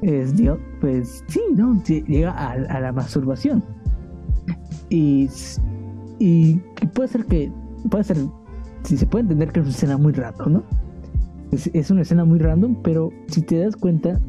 [0.02, 0.34] es,
[0.80, 1.82] pues sí, ¿no?
[1.84, 3.64] Llega a, la masturbación.
[4.90, 5.28] Y,
[6.18, 6.56] y
[6.94, 7.50] puede ser que,
[7.90, 8.18] puede ser
[8.84, 10.62] si se puede entender que es una escena muy random, ¿no?
[11.50, 14.20] Es, una escena muy random, pero si te das cuenta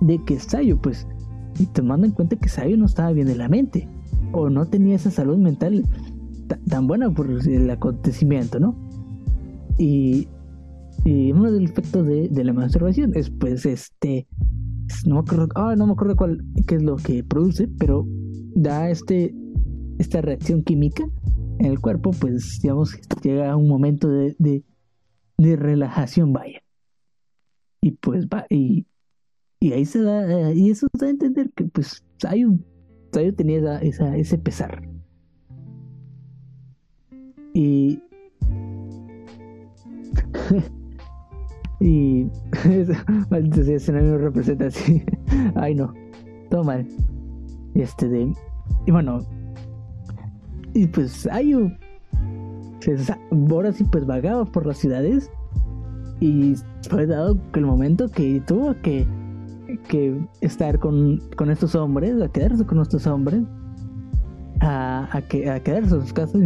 [0.00, 1.06] de que Sayo, pues,
[1.58, 3.86] y tomando en cuenta que Sayo no estaba bien de la mente,
[4.32, 5.84] o no tenía esa salud mental
[6.68, 8.74] tan buena por el acontecimiento, ¿no?
[9.80, 10.28] Y,
[11.06, 14.28] uno de los efectos de, la masturbación es, pues, este,
[15.06, 18.06] no me acuerdo, ah, no me acuerdo cuál, qué es lo que produce, pero
[18.54, 19.34] da este,
[19.98, 21.04] esta reacción química
[21.58, 24.36] en el cuerpo, pues, digamos, llega a un momento de,
[25.38, 26.62] de, relajación, vaya.
[27.80, 28.86] Y pues va, y,
[29.60, 32.04] y ahí se da, y eso da a entender que, pues,
[32.46, 32.66] un,
[33.10, 34.86] tenía esa, ese pesar.
[37.54, 38.02] Y.
[41.80, 42.26] y.
[43.30, 45.02] Maldito sea, ese no representa así.
[45.54, 45.92] Ay, no.
[46.50, 46.86] Todo mal.
[47.74, 48.32] Este de.
[48.86, 49.18] Y bueno.
[50.74, 51.78] Y pues hay un.
[53.50, 55.30] Ahora sí, pues vagaba por las ciudades.
[56.20, 56.54] Y
[56.88, 59.06] fue dado que el momento que tuvo que.
[59.88, 63.44] Que estar con, con estos hombres, a quedarse con estos hombres
[64.60, 66.40] a, a, que, a quedarse en sus casas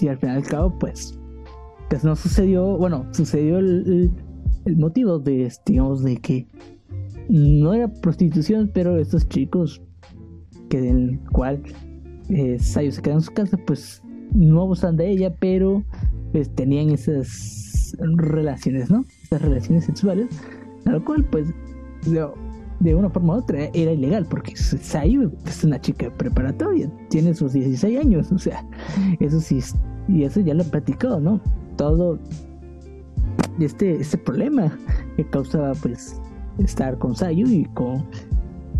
[0.00, 1.18] y, al final al cabo pues
[1.88, 4.10] pues no sucedió bueno sucedió el,
[4.64, 6.46] el, motivo de digamos de que
[7.28, 9.82] no era prostitución pero estos chicos
[10.68, 11.62] que del cual
[12.28, 15.84] eh, Sayo se quedó en su casa pues no abusan de ella pero
[16.32, 20.28] pues tenían esas relaciones no esas relaciones sexuales
[20.86, 21.48] a lo cual pues
[22.80, 27.52] de una forma u otra era ilegal, porque Sayu es una chica preparatoria, tiene sus
[27.52, 28.64] 16 años, o sea,
[29.20, 29.60] eso sí,
[30.08, 31.40] y eso ya lo he platicado, ¿no?
[31.76, 32.18] Todo
[33.58, 34.76] este, este problema
[35.16, 36.20] que causaba pues
[36.58, 38.04] estar con Sayu y con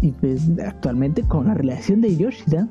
[0.01, 2.69] y pues actualmente con la relación de Yoshida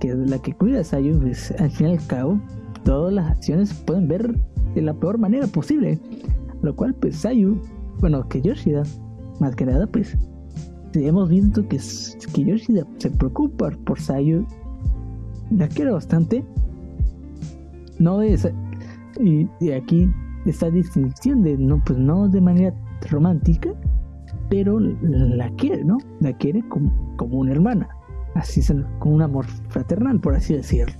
[0.00, 2.40] que es la que cuida Sayu pues al fin y al cabo
[2.84, 4.34] todas las acciones se pueden ver
[4.74, 5.98] de la peor manera posible
[6.62, 7.60] lo cual pues Sayu
[8.00, 8.82] bueno que Yoshida
[9.40, 10.16] más que nada pues
[11.00, 11.78] hemos visto que,
[12.32, 14.46] que Yoshi se preocupa por Sayu.
[15.50, 16.44] La quiere bastante.
[17.98, 18.48] No es.
[19.20, 20.10] Y, aquí
[20.46, 22.74] esta distinción de no, pues no de manera
[23.10, 23.70] romántica,
[24.48, 25.98] pero la quiere, ¿no?
[26.20, 27.88] La quiere como, como una hermana.
[28.34, 28.62] Así
[28.98, 30.94] con un amor fraternal, por así decirlo.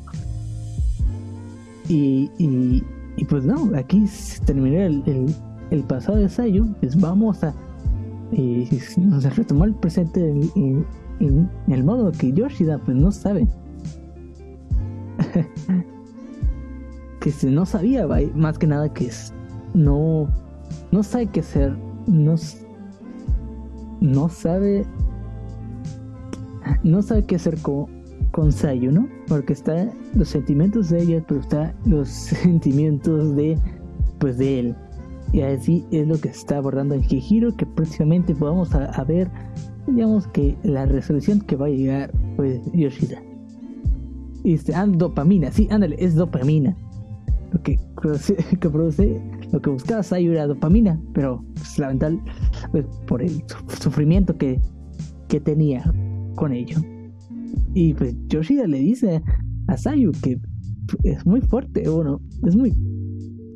[1.88, 5.34] Y, y, pues no, aquí se terminó el,
[5.70, 7.54] el pasado de Sayu, pues vamos a
[8.32, 10.20] y nos retomó el presente
[10.56, 10.86] en,
[11.68, 13.46] el modo que Yoshida pues no sabe
[17.22, 19.10] que no sabía más que nada que
[19.74, 20.28] no
[20.90, 22.34] no sabe qué hacer no
[24.00, 24.84] no sabe
[26.82, 29.08] no sabe qué hacer con con Sayu, ¿no?
[29.28, 32.08] Porque está los sentimientos de ella, pero está los
[32.42, 33.56] sentimientos de
[34.18, 34.76] pues de él.
[35.32, 39.30] Y así es lo que se está abordando en Hihiro, que próximamente vamos a, ver,
[39.86, 43.22] digamos que la resolución que va a llegar pues Yoshida.
[44.44, 46.76] Y este, dopamina, sí, ándale, es dopamina.
[47.52, 47.76] Lo que,
[48.60, 49.20] que produce,
[49.52, 52.20] lo que buscaba Sayu era dopamina, pero pues, lamentable
[52.70, 53.42] pues, por el
[53.80, 54.60] sufrimiento que,
[55.28, 55.82] que tenía
[56.36, 56.78] con ello.
[57.74, 59.22] Y pues Yoshida le dice
[59.68, 60.38] a Sayu que
[61.04, 62.70] es muy fuerte, bueno, es muy,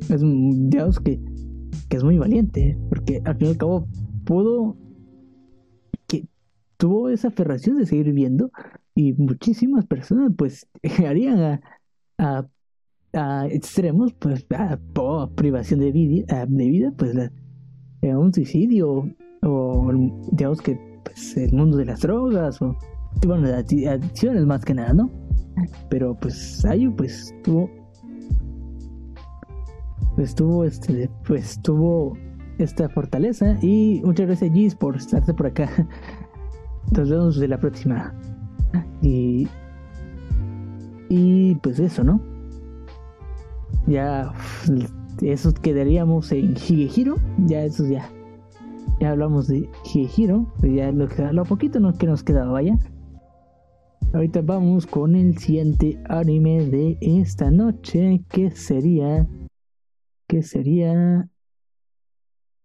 [0.09, 1.19] es digamos que
[1.89, 3.87] que es muy valiente, porque al fin y al cabo
[4.25, 4.77] pudo,
[6.07, 6.27] que
[6.77, 8.51] tuvo esa aferración de seguir viviendo
[8.95, 10.67] y muchísimas personas pues
[11.05, 11.61] harían
[12.17, 12.47] a,
[13.49, 14.77] extremos, pues a,
[15.35, 17.15] privación de vida, de vida pues
[18.01, 19.09] eh, un suicidio
[19.43, 19.91] o
[20.31, 22.75] digamos que pues el mundo de las drogas o
[23.25, 25.09] bueno, adicciones más que nada, ¿no?
[25.89, 27.69] Pero pues Ayu pues tuvo
[30.17, 32.17] estuvo este pues tuvo
[32.59, 35.69] esta fortaleza y muchas gracias Gis por estarte por acá.
[36.95, 38.13] Nos vemos de la próxima.
[39.01, 39.47] Y
[41.09, 42.36] y pues eso no
[43.87, 44.31] ya
[45.21, 48.09] eso quedaríamos en Higehiro ya eso ya
[48.99, 52.77] ya hablamos de Higehiro ya lo, lo poquito que nos quedaba vaya.
[54.13, 59.27] Ahorita vamos con el siguiente anime de esta noche que sería
[60.27, 61.29] que sería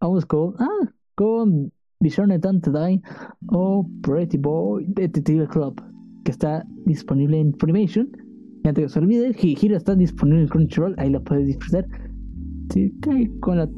[0.00, 3.02] vamos con ah con Vision Die
[3.48, 5.82] o Pretty Boy Detective Club
[6.24, 8.10] que está disponible en Funimation
[8.62, 11.86] y antes que se olvide Hiro está disponible en Crunchyroll ahí lo puedes disfrutar
[13.40, 13.68] con la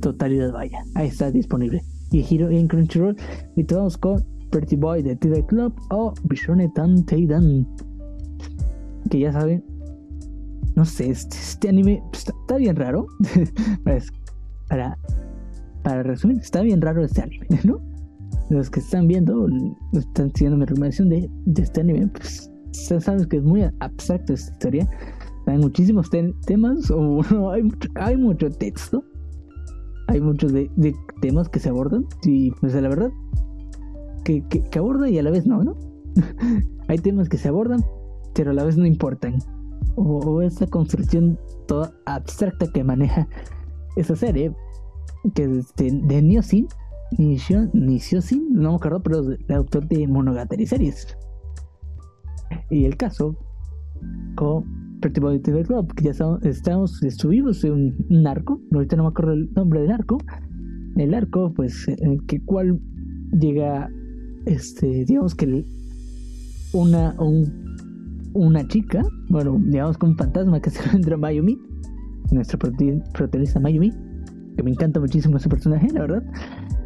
[0.00, 3.16] totalidad vaya ahí está disponible Hiro en Crunchyroll
[3.56, 6.60] y te con Pretty Boy Detective Club o Vision
[7.06, 7.66] Teidan
[9.10, 9.64] que ya saben
[10.76, 13.08] no sé este, este anime está está bien raro.
[13.84, 14.12] pues,
[14.68, 14.96] para,
[15.82, 17.80] para resumir, está bien raro este anime, ¿no?
[18.50, 19.48] Los que están viendo,
[19.92, 24.52] están siguiendo mi recomendación de, de este anime, pues sabes que es muy abstracto esta
[24.52, 24.88] historia.
[25.46, 26.10] Hay muchísimos
[26.46, 29.04] temas, o hay, mucho, hay mucho texto,
[30.08, 30.70] hay muchos de,
[31.20, 33.10] temas que se abordan, y pues la verdad,
[34.24, 35.76] que, que, aborda y a la vez no, ¿no?
[36.88, 37.84] hay temas que se abordan,
[38.34, 39.38] pero a la vez no importan.
[39.94, 43.28] O, esa construcción toda abstracta que maneja
[43.96, 44.52] esa serie,
[45.34, 46.66] que es de, de Niosin,
[47.18, 51.16] Nishiosin, no me acuerdo, pero el autor de Monogatari series.
[52.70, 53.36] Y el caso
[54.34, 54.64] con
[55.00, 59.32] Pretty Boy Club, que ya estamos, estamos estuvimos en un, arco, ahorita no me acuerdo
[59.32, 60.18] el nombre del arco.
[60.96, 62.80] El arco, pues, en que cual
[63.32, 63.90] llega,
[64.46, 65.64] este, digamos que
[66.72, 71.58] una, un, una chica, bueno, digamos con un fantasma que se encuentra Mayumi,
[72.32, 73.92] nuestra protagonista Mayumi,
[74.56, 76.22] que me encanta muchísimo ese personaje, la verdad,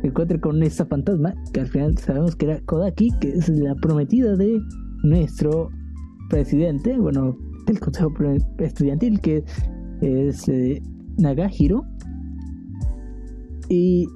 [0.02, 4.36] encuentra con esta fantasma, que al final sabemos que era Kodaki, que es la prometida
[4.36, 4.60] de
[5.02, 5.70] nuestro
[6.28, 7.36] presidente, bueno,
[7.66, 8.12] del Consejo
[8.58, 9.44] Estudiantil, que
[10.00, 10.82] es eh,
[11.18, 11.84] Nagahiro.
[13.68, 14.06] Y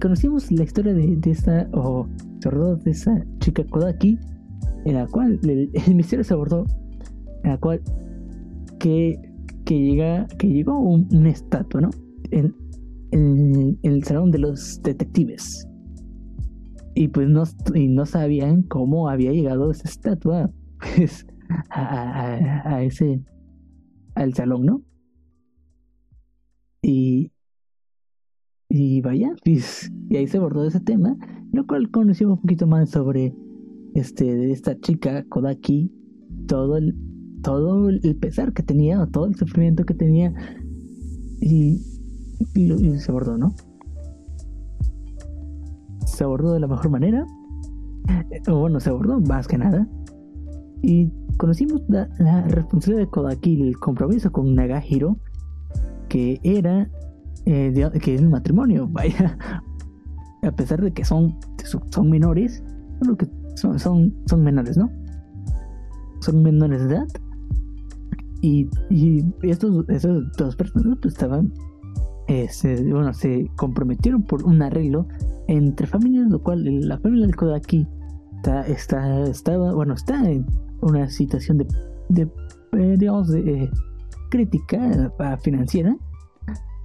[0.00, 2.06] conocimos la historia de, esta, o
[2.84, 4.18] de esa chica Kodaki,
[4.84, 6.66] en la cual el, misterio se abordó,
[7.44, 7.80] en la cual
[8.78, 9.20] que,
[9.64, 11.90] que, llega, que llegó un, estatua, ¿no?
[12.30, 12.54] En,
[13.82, 15.68] el salón de los detectives
[16.94, 20.50] y pues no, y no sabían cómo había llegado esa estatua
[20.96, 21.26] pues,
[21.70, 23.22] a, ese
[24.14, 24.82] al salón, ¿no?
[26.82, 27.32] Y
[28.68, 31.16] y vaya, pues, y ahí se abordó ese tema,
[31.52, 33.34] lo cual conocimos un poquito más sobre
[33.94, 35.92] este de esta chica Kodaki,
[36.46, 36.96] todo el
[37.42, 40.32] todo el pesar que tenía, todo el sufrimiento que tenía
[41.40, 41.82] y,
[42.54, 43.54] y se abordó, ¿no?
[46.12, 47.26] Se abordó de la mejor manera.
[48.48, 49.86] O bueno, se abordó más que nada.
[50.82, 52.06] Y conocimos la,
[52.48, 55.16] responsabilidad de Kodaki, el compromiso con Nagahiro,
[56.08, 56.90] que era
[57.46, 58.88] eh, que es el matrimonio.
[58.92, 59.38] Vaya,
[60.42, 61.38] a pesar de que son,
[61.90, 62.62] son menores,
[63.18, 64.90] que son, son, son menores, ¿no?
[66.20, 67.08] Son menores de edad.
[68.40, 71.52] Y, y estos, esas dos personas pues, estaban
[72.28, 72.48] eh,
[72.90, 75.06] bueno, se comprometieron por un arreglo
[75.48, 77.86] entre familias, lo cual la familia del Kodaki
[78.66, 80.46] está, estaba, bueno, está en
[80.80, 81.66] una situación de,
[82.08, 82.28] de
[82.72, 83.70] eh, digamos, de, eh,
[84.30, 85.94] crítica financiera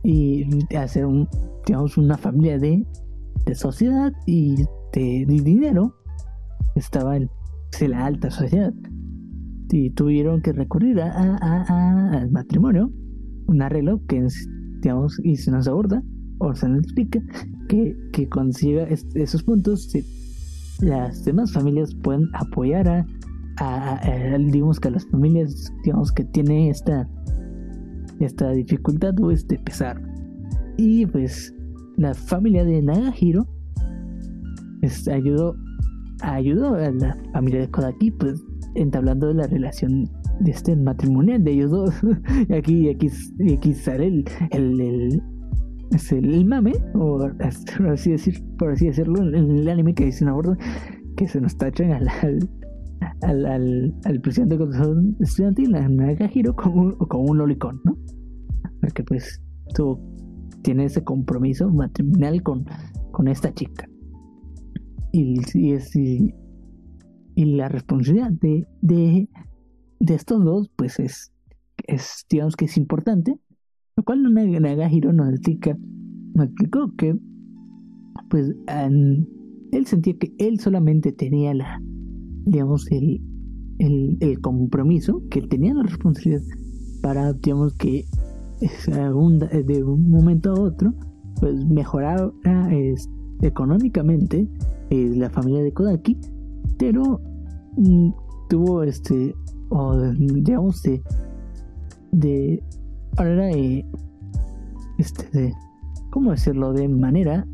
[0.04, 1.28] y hacer un,
[1.66, 2.86] digamos, una familia de,
[3.46, 4.58] de sociedad y
[4.94, 5.96] de, dinero.
[6.76, 7.30] Estaba en,
[7.88, 8.74] la alta sociedad.
[9.70, 12.92] Y tuvieron que recurrir a, al matrimonio,
[13.48, 14.26] un arreglo que
[14.82, 15.68] digamos, y se nos
[16.40, 17.22] o se nos explica,
[17.68, 19.92] que, que consiga esos puntos,
[20.82, 24.00] las demás familias pueden apoyar a,
[24.52, 27.08] digamos que a las familias, digamos, que tiene esta,
[28.20, 30.02] esta dificultad o este pesar.
[30.78, 31.54] Y pues
[31.98, 33.48] la familia de Nagahiro
[34.82, 35.56] pues, ayudó,
[36.22, 38.44] ayudó a la familia de Kodaki, pues
[38.76, 40.08] entablando la relación
[40.40, 41.96] de este matrimonial de ellos dos.
[42.50, 43.10] y aquí, aquí,
[43.54, 45.22] aquí sale el,
[45.92, 50.24] es el, mame, o por así, decir, por así decirlo, en el anime que dice
[50.24, 50.58] una borda
[51.16, 52.08] que se nos tachan al,
[53.22, 57.98] al, al, al, presidente de estudiantil, a Nagahiro, como un, como un lolicón, ¿no?
[58.82, 59.42] Porque pues
[59.74, 60.00] tú
[60.62, 62.66] tiene ese compromiso matrimonial con,
[63.12, 63.88] con esta chica.
[65.12, 66.36] Y, y, es, y,
[67.36, 69.30] y la responsabilidad de, de
[70.00, 71.32] de estos dos, pues es,
[71.88, 73.40] es digamos que es importante,
[73.98, 75.78] lo cual Nagahiro nos explica,
[76.36, 77.18] nos explicó que,
[78.30, 78.56] pues,
[79.72, 81.82] él sentía que él solamente tenía la,
[82.46, 83.20] digamos, el,
[83.80, 86.44] el, el compromiso, que él tenía la responsabilidad
[87.02, 88.06] para, digamos, que
[89.66, 90.94] de un momento a otro,
[91.40, 92.32] pues mejorar
[93.42, 94.48] económicamente
[94.90, 96.18] eh, la familia de Kodaki,
[96.78, 97.22] pero
[97.78, 98.10] mm,
[98.50, 99.36] tuvo este
[100.20, 100.82] digamos
[102.12, 102.64] de
[103.18, 103.86] ahora de
[104.98, 105.54] este de
[106.12, 107.46] cómo decirlo de manera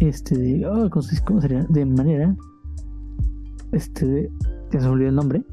[0.00, 2.34] este de oh, cómo sería de manera
[3.72, 4.30] este
[4.72, 5.44] ya se olvidó el nombre.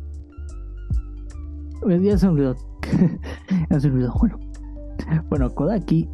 [2.02, 2.56] Ya se olvidó.
[3.70, 4.40] Ya se olvidó bueno.
[5.30, 6.10] Bueno Kodaki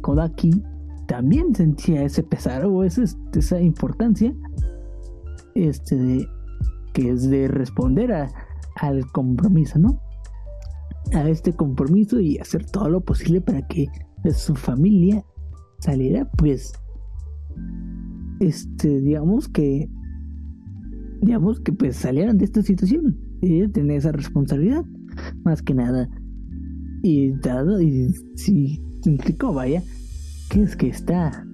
[0.00, 0.62] Kodaki
[1.06, 3.04] también sentía ese pesar o ese,
[3.34, 4.34] esa importancia
[5.54, 6.28] este de
[6.92, 8.28] que es de responder a,
[8.76, 10.00] al compromiso, ¿no?
[11.12, 13.88] A este compromiso y hacer todo lo posible para que
[14.32, 15.24] su familia
[15.78, 16.72] saliera, pues,
[18.40, 19.88] este, digamos que,
[21.22, 23.18] digamos que pues salieran de esta situación.
[23.42, 24.84] Y tener esa responsabilidad,
[25.44, 26.08] más que nada.
[27.02, 29.82] Y dado, y si implicó, vaya,
[30.50, 31.46] que es que está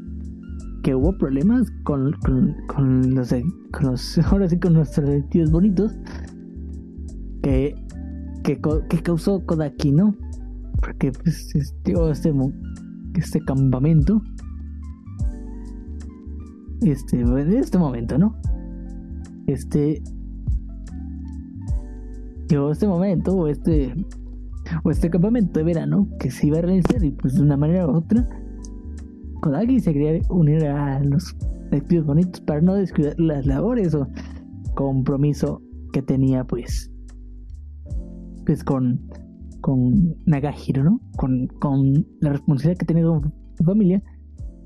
[0.83, 3.35] que hubo problemas con, con, con los,
[3.73, 5.93] con los ahora sí con nuestros detectives bonitos
[7.43, 7.75] que,
[8.47, 10.15] que, que causó Kodaki, ¿no?
[10.81, 12.33] Porque pues este, este,
[13.17, 14.23] este campamento
[16.83, 18.37] este en este momento, ¿no?
[19.49, 20.01] Este
[22.49, 23.93] llegó este momento o este
[24.85, 27.89] o este campamento de verano que se iba a realizar y pues de una manera
[27.89, 28.29] u otra
[29.43, 34.07] Kodaki se quería unir a los detectives bonitos para no descuidar las labores o
[34.75, 36.93] compromiso que tenía pues
[38.47, 39.01] pues con
[39.61, 41.01] con Nagahiro, ¿no?
[41.17, 44.01] Con, con la responsabilidad que tenía con su familia,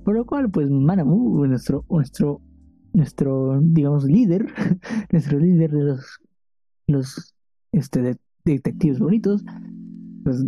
[0.04, 2.42] por lo cual pues Manabu, nuestro nuestro
[2.92, 4.46] nuestro digamos líder,
[5.12, 6.20] nuestro líder de los
[6.86, 7.34] los
[7.72, 9.44] este detectives bonitos,
[10.22, 10.44] pues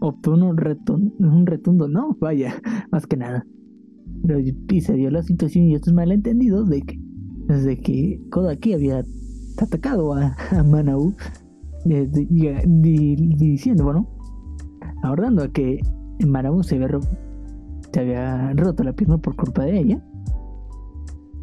[0.00, 2.60] optó un retundo, un retundo, no, vaya,
[2.92, 3.46] más que nada.
[4.26, 6.98] Pero y se dio la situación y estos malentendidos de que
[7.46, 9.04] desde que Kodaki había
[9.58, 11.14] atacado a, a Manau
[11.84, 14.08] diciendo, bueno,
[15.02, 15.80] abordando a que
[16.26, 16.88] Manau se había,
[17.92, 20.04] se había roto la pierna por culpa de ella.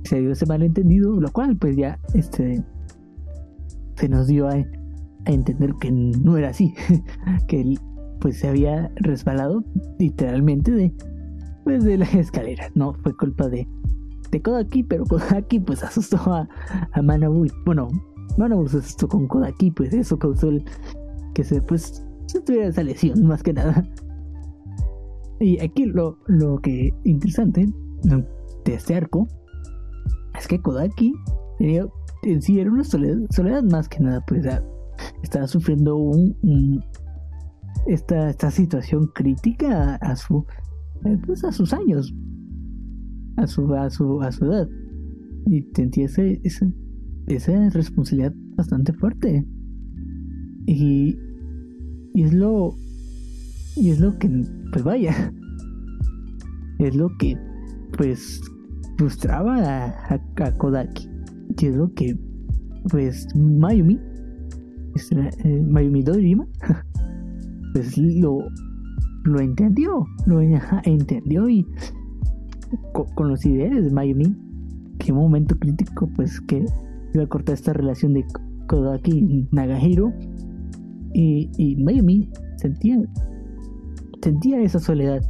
[0.04, 2.64] Se dio ese malentendido, lo cual pues ya este
[3.96, 4.56] se nos dio a,
[5.26, 6.76] entender que no era así,
[7.48, 7.76] que
[8.22, 9.64] pues se había resbalado
[9.98, 10.94] literalmente de
[11.64, 12.70] pues de la escalera.
[12.76, 13.68] No fue culpa de,
[14.30, 16.48] de Kodaki, pero Kodaki pues asustó a,
[16.92, 17.48] a Manabu.
[17.66, 17.88] Bueno,
[18.38, 20.64] Manabu se asustó con Kodaki, pues eso causó el,
[21.34, 23.88] que se pues se tuviera esa lesión más que nada.
[25.40, 27.68] Y aquí lo, lo que interesante
[28.04, 29.28] de este arco
[30.38, 31.14] es que Kodaki
[31.58, 31.88] tenía,
[32.24, 34.46] en sí era una soledad, soledad más que nada, pues
[35.24, 36.84] estaba sufriendo un
[37.86, 40.46] esta, esta situación crítica a, su
[41.06, 42.14] eh, pues a sus años
[43.38, 44.68] a su a su a su edad
[45.48, 46.42] y sentía ese,
[47.28, 49.46] esa responsabilidad bastante fuerte.
[50.68, 51.18] Y
[52.14, 52.76] y es lo
[53.76, 54.30] y es lo que
[54.72, 55.14] pues vaya
[56.80, 57.38] es lo que
[57.98, 58.42] pues
[58.98, 61.10] frustraba a, Kodaki.
[61.62, 62.18] Y es lo que
[62.90, 64.00] pues Mayumi
[64.96, 66.48] este, eh, Mayumi Dojima
[67.74, 68.40] pues lo,
[69.26, 71.66] lo entendió, lo entendió y
[72.94, 74.36] con, los ideales de Mayumi,
[75.00, 76.66] que momento crítico, pues que
[77.18, 78.26] iba a cortar esta relación de
[78.68, 80.14] Kodaki y Nagahiro,
[81.14, 82.98] y, y Mayumi sentía,
[84.22, 85.22] sentía esa soledad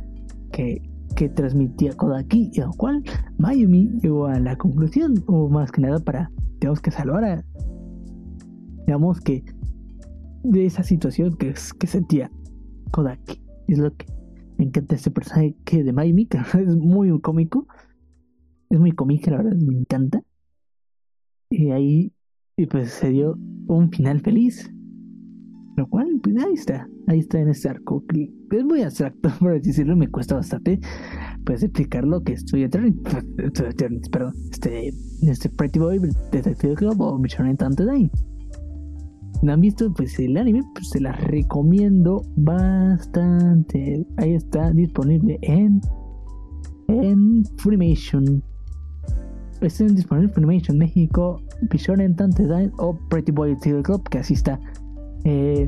[0.51, 0.81] que,
[1.15, 3.03] que transmitía Kodaki, y lo cual
[3.37, 7.45] Mayumi llegó a la conclusión, o más que nada para, digamos que salvar a,
[8.85, 9.43] digamos que
[10.43, 12.31] de esa situación que, que sentía
[12.91, 13.41] Kodaki.
[13.67, 14.05] Es lo que
[14.57, 17.67] me encanta este personaje que de Mayumi, que es muy cómico.
[18.69, 20.21] Es muy cómico, la verdad, me encanta.
[21.57, 22.11] Y ahí,
[22.57, 23.37] y pues se dio
[23.67, 24.69] un final feliz.
[25.77, 28.03] Lo cual, pues ahí está, ahí está en este arco.
[28.07, 30.79] Que es muy abstracto, por decirlo, me cuesta bastante
[31.45, 32.99] pues explicar lo que estoy Eternity,
[34.11, 34.89] perdón, este,
[35.21, 35.99] este Pretty Boy
[36.31, 38.09] Detective Club o Mission Day
[39.43, 44.05] no han visto pues el anime, pues se las recomiendo bastante.
[44.17, 45.81] Ahí está disponible en
[46.87, 48.43] en Funimation.
[49.65, 51.41] Está disponible en Funimation México,
[51.87, 52.43] en Tante
[52.77, 54.59] o Pretty Boy Theater Club, que así está.
[55.23, 55.67] Eh,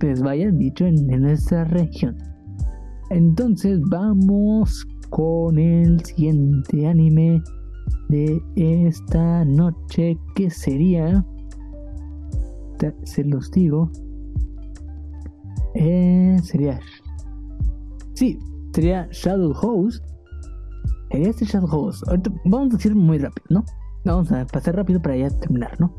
[0.00, 2.16] pues vaya dicho en, nuestra región.
[3.10, 7.42] Entonces vamos con el siguiente anime
[8.08, 11.24] de esta noche que sería
[13.04, 13.90] se los digo.
[15.74, 16.80] Eh, sería.
[18.14, 18.38] Sí,
[18.72, 19.54] sería Shadow
[21.14, 21.22] Host.
[21.22, 22.02] Sería este Shadow Host.
[22.44, 23.64] vamos a decir muy rápido, ¿no?
[24.04, 25.94] Vamos a pasar rápido para ya terminar, ¿no?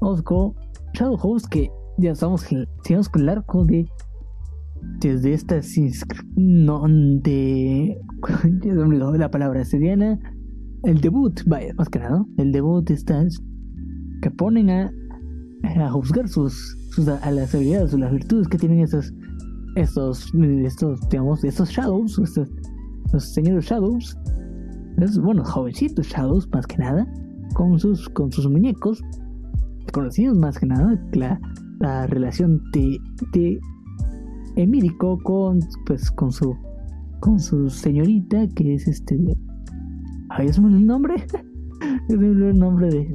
[0.00, 0.54] Vamos con
[0.94, 2.46] Shadow Host, que ya estamos,
[2.84, 3.86] sigamos con el arco de.
[5.00, 5.60] Desde esta.
[6.36, 7.98] No, de.
[8.62, 9.64] ya se me la palabra.
[9.64, 9.94] Sería
[10.84, 13.24] el debut, vaya, más que nada, El debut está.
[14.22, 14.90] Que ponen a
[15.64, 19.12] a juzgar sus, sus a las habilidades o las virtudes que tienen esos
[19.74, 20.32] estos
[20.64, 22.48] estos digamos estos shadows estos,
[23.12, 24.16] los señores shadows
[24.98, 27.06] esos, bueno jovencitos shadows más que nada
[27.54, 29.02] con sus con sus muñecos
[29.92, 31.40] conocidos más que nada la,
[31.80, 32.98] la relación de,
[33.32, 33.58] de
[34.56, 36.56] Emirico con pues con su
[37.20, 39.18] con su señorita que es este
[40.30, 41.14] ay es el nombre
[42.08, 43.08] es el nombre de,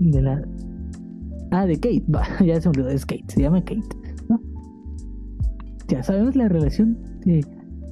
[0.00, 0.42] de, la
[1.52, 2.04] ah de Kate
[2.44, 3.82] ya se me olvidó es Kate se llama Kate
[4.28, 4.40] ¿no?
[5.88, 6.98] ya sabemos la relación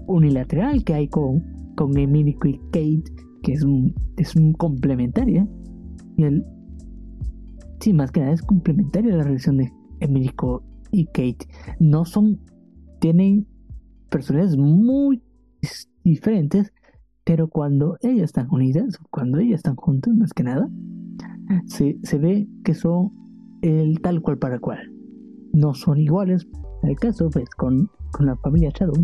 [0.07, 1.43] unilateral que hay con
[1.77, 3.05] con Emirico y Kate
[3.43, 5.47] que es un es un complementaria
[6.17, 6.45] y el
[7.81, 11.47] sí más que nada es complementaria la relación de Emirico y Kate
[11.81, 12.41] no son
[13.01, 13.47] tienen
[14.11, 15.23] personalidades muy
[16.05, 16.73] diferentes,
[17.25, 20.69] pero cuando ellas están unidas, cuando ellas están juntas, más que nada,
[21.67, 23.13] se, se ve que son
[23.63, 24.79] el tal cual para cual.
[25.53, 26.47] No son iguales.
[26.83, 28.95] El caso, pues, con, con la familia Shadow.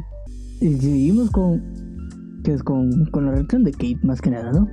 [0.61, 1.63] Y seguimos con,
[2.65, 4.69] con, con la relación de Kate, más que nada, ¿no?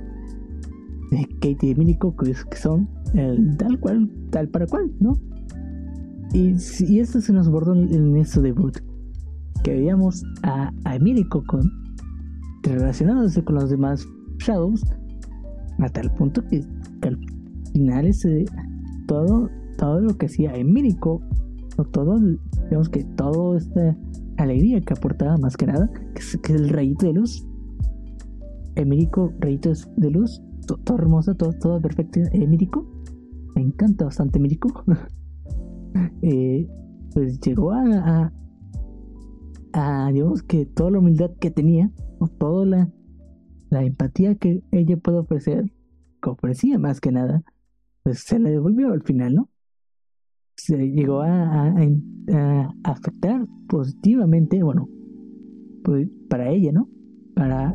[1.10, 5.18] De Kate y Emilico, que, son el tal cual, tal para cual, ¿no?
[6.34, 8.76] Y, y esto se nos abordó en, este debut
[9.64, 10.98] que veíamos a, a
[11.46, 11.70] con
[12.62, 14.06] relacionándose con los demás
[14.38, 14.84] Shadows
[15.78, 16.62] a tal punto que,
[17.02, 17.18] al
[17.72, 18.44] final ese,
[19.06, 21.22] todo todo lo que hacía Emirico
[21.76, 22.18] o todo
[22.64, 23.96] digamos que toda esta
[24.38, 27.46] alegría que aportaba más que nada que es, el rayito de luz.
[28.76, 30.40] Emirico rayitos de luz
[30.76, 32.20] todo, hermoso todo, todo perfecto.
[32.32, 32.86] Emirico
[33.54, 34.84] me encanta bastante Emirico
[36.22, 36.68] eh,
[37.12, 38.32] pues llegó a,
[39.72, 42.92] a, digamos que toda la humildad que tenía, o toda la,
[43.70, 45.72] la empatía que ella puede ofrecer,
[46.22, 47.42] que ofrecía más que nada,
[48.02, 49.48] pues se la devolvió al final, ¿no?
[50.68, 51.74] Se llegó a,
[52.84, 54.86] afectar positivamente, bueno,
[55.82, 56.86] pues para ella, ¿no?
[57.34, 57.74] Para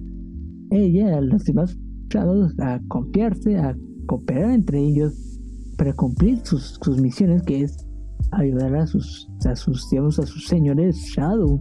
[0.69, 1.75] ella, a los demás
[2.11, 3.75] Shadows, a confiarse, a
[4.05, 5.39] cooperar entre ellos
[5.75, 7.75] para cumplir sus, sus misiones, que es
[8.29, 11.59] ayudar a sus, a sus, digamos, a sus señores Shadow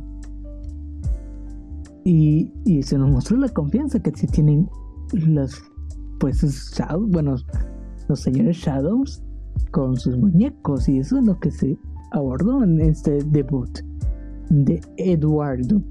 [2.05, 4.69] y, y se nos mostró la confianza que tienen
[5.15, 5.63] los,
[6.21, 6.43] pues,
[6.77, 7.37] Shadows, bueno,
[8.11, 9.25] los señores Shadows
[9.71, 10.89] con sus muñecos.
[10.89, 11.79] Y eso es lo que se
[12.13, 13.71] abordó en este debut
[14.51, 15.83] de Eduardo.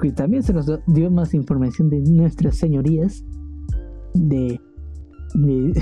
[0.00, 3.24] Que también se nos dio más información de nuestras señorías
[4.14, 4.60] de,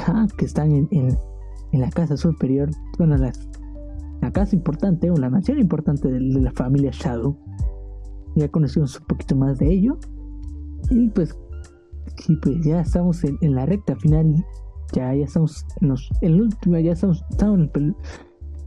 [0.06, 1.16] ah, que están en,
[1.72, 3.32] la casa superior, bueno, la,
[4.32, 7.36] casa importante o la mansión importante de, la familia Shadow
[8.38, 9.98] ya conocimos un poquito más de ello.
[10.90, 11.36] Y pues,
[12.16, 14.44] sí, pues ya estamos en, la recta final.
[14.94, 17.70] Ya, ya estamos en, los, el último, ya estamos, estamos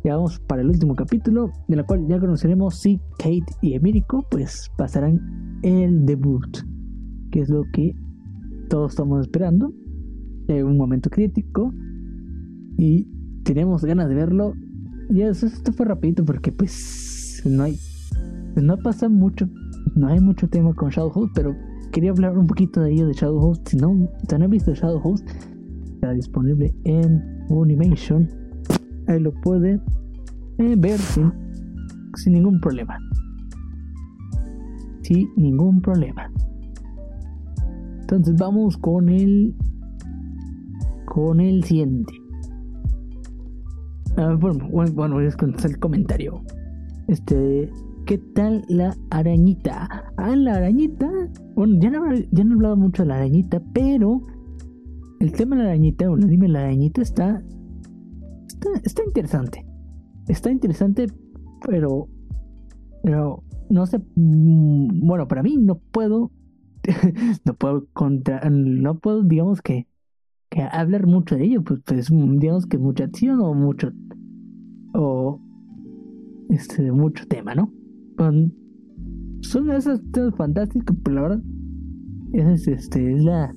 [0.04, 4.26] ya vamos para el último capítulo, de la cual ya conoceremos si Kate y Emirico
[4.30, 6.58] pues pasarán el debut,
[7.32, 7.96] que es lo que
[8.70, 9.74] todos estamos esperando,
[10.48, 11.72] en un momento crítico
[12.78, 13.08] y
[13.44, 14.54] tenemos ganas de verlo.
[15.10, 17.78] Ya esto fue rapidito porque pues no hay
[18.56, 19.48] no pasa mucho
[19.96, 21.56] no hay mucho tema con Shadowhost, pero
[21.92, 23.68] quería hablar un poquito de ello de Shadowhost.
[23.68, 25.28] Si no, si no han visto Shadowhost,
[26.14, 28.30] disponible en Unimation.
[29.08, 29.82] Ahí lo pueden
[30.58, 31.32] eh, ver sin,
[32.16, 32.98] sin ningún problema.
[35.02, 36.32] Sin ningún problema.
[38.02, 39.56] Entonces vamos con el
[41.06, 42.14] con el siguiente.
[44.18, 46.42] Ah, bueno, bueno, voy a el comentario.
[47.08, 47.70] Este
[48.06, 50.12] ¿Qué tal la arañita?
[50.18, 51.10] Ah, la arañita.
[51.56, 54.22] Bueno, ya no, ya no he hablado mucho de la arañita, pero
[55.22, 57.44] el tema de la arañita, o el anime de la arañita está,
[58.84, 59.66] está, interesante.
[60.28, 61.08] Está interesante,
[61.68, 62.08] pero,
[63.04, 64.00] pero no sé.
[64.16, 66.32] Mm, bueno, para mí no puedo,
[67.46, 69.88] no puedo contra, no puedo, digamos que,
[70.50, 73.92] que hablar mucho de ello, pues, pues digamos que mucha acción o mucho,
[74.96, 75.40] o
[76.50, 77.72] este, mucho tema, ¿no?
[79.42, 81.44] son esas temas fantásticos, pero la verdad
[82.34, 83.52] es, este, es la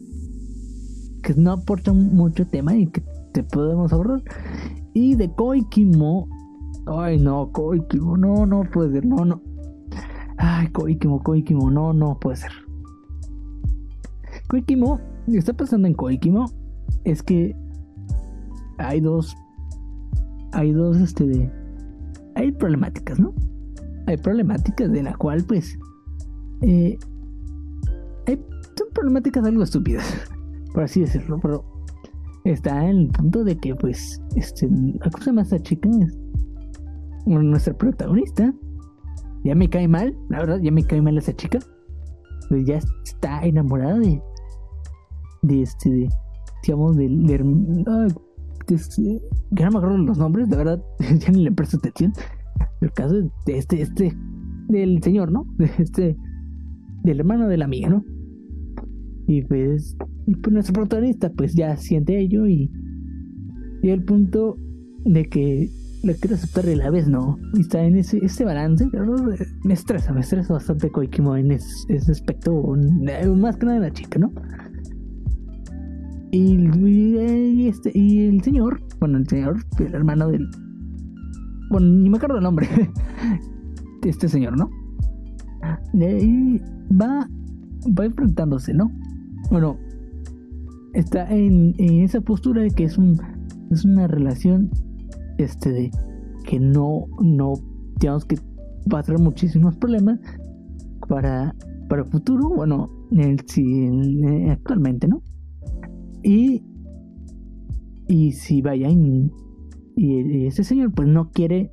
[1.25, 3.03] que no aportan mucho tema y que
[3.33, 4.23] te podemos ahorrar.
[4.93, 6.29] Y de Koikimo,
[6.87, 9.41] ay no, Koikimo, no, no puede ser, no, no.
[10.37, 12.53] Ay, Koikimo, Koikimo, no, no puede ser.
[14.49, 16.47] Koikimo, está pasando en Koikimo
[17.05, 17.57] es que
[18.79, 19.35] hay dos,
[20.53, 21.51] hay dos, este, de,
[22.35, 23.33] hay problemáticas, ¿no?
[24.07, 25.79] hay problemáticas de la cual pues
[26.61, 26.99] eh,
[28.27, 30.05] son problemáticas algo estúpidas
[30.75, 31.65] por así decirlo pero
[32.45, 36.19] está en el punto de que pues este la cosa más chica es
[37.27, 38.53] nuestra protagonista
[39.45, 41.59] ya me cae mal la verdad ya me cae mal esa chica
[42.51, 44.21] pues ya está enamorada de
[45.43, 46.09] de este de,
[46.63, 49.23] digamos de, de, este,
[49.55, 50.85] que no me acuerdo los nombres de verdad
[51.19, 52.13] ya ni le presto atención
[52.81, 53.15] el caso
[53.47, 54.15] de este, este
[54.69, 55.47] del señor, ¿no?
[55.57, 56.17] De este,
[57.03, 58.05] del hermano de la amiga, ¿no?
[59.27, 59.97] Y pues,
[60.27, 62.71] y pues nuestro protagonista pues ya siente ello y,
[63.83, 64.59] y el punto
[65.05, 65.71] de que
[66.03, 67.39] le quiere aceptar a la vez no.
[67.55, 68.89] Y está en ese, ese balance.
[69.65, 72.75] Me estresa, me estresa bastante Koikimo en ese, aspecto,
[73.37, 74.33] más que nada de la chica, ¿no?
[76.31, 80.49] Y, y, este, y el señor, bueno, el señor, el hermano del.
[81.71, 82.69] Bueno, ni me acuerdo el nombre.
[84.05, 84.69] este señor, ¿no?
[85.95, 86.61] Y
[86.93, 87.29] va,
[87.99, 88.91] va enfrentándose, ¿no?
[89.51, 89.79] Bueno,
[90.95, 93.21] está en, en esa postura de que es un
[93.71, 94.71] es una relación
[95.39, 95.91] este de
[96.45, 97.55] que no no
[97.99, 98.37] digamos que
[98.93, 100.21] va a traer muchísimos problemas
[101.09, 101.55] para
[101.89, 103.89] para el futuro bueno el, si,
[104.49, 105.23] actualmente no
[106.23, 106.63] y
[108.07, 109.31] y si vaya y,
[109.97, 111.73] y, ese señor pues no quiere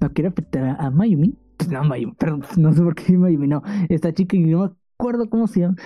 [0.00, 3.62] no quiere afectar a, Mayumi pues no Mayumi perdón no sé por qué Mayumi no
[3.88, 5.76] esta chica que no acuerdo cómo se llama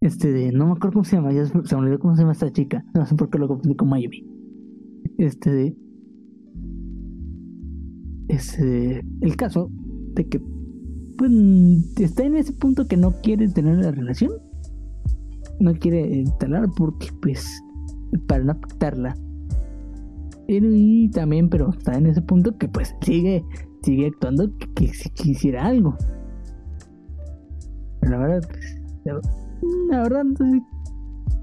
[0.00, 2.32] este de, no me acuerdo cómo se llama, ya se me olvidó cómo se llama
[2.32, 2.84] esta chica.
[2.94, 4.24] No sé por qué lo confundí con Miami.
[5.18, 5.76] Este de.
[8.28, 9.70] Este el caso
[10.14, 10.40] de que
[11.16, 11.32] pues
[11.98, 14.32] está en ese punto que no quiere tener la relación.
[15.58, 17.46] No quiere instalar porque pues
[18.28, 19.16] para no afectarla.
[20.46, 23.44] Y, también, pero está en ese punto que pues sigue,
[23.82, 25.96] sigue actuando que, si quisiera algo.
[28.08, 28.48] La verdad,
[29.90, 30.24] la verdad,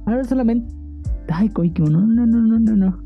[0.05, 0.73] ahora solamente.
[1.29, 3.05] Ay, Koikimo, no, no, no, no, no, no.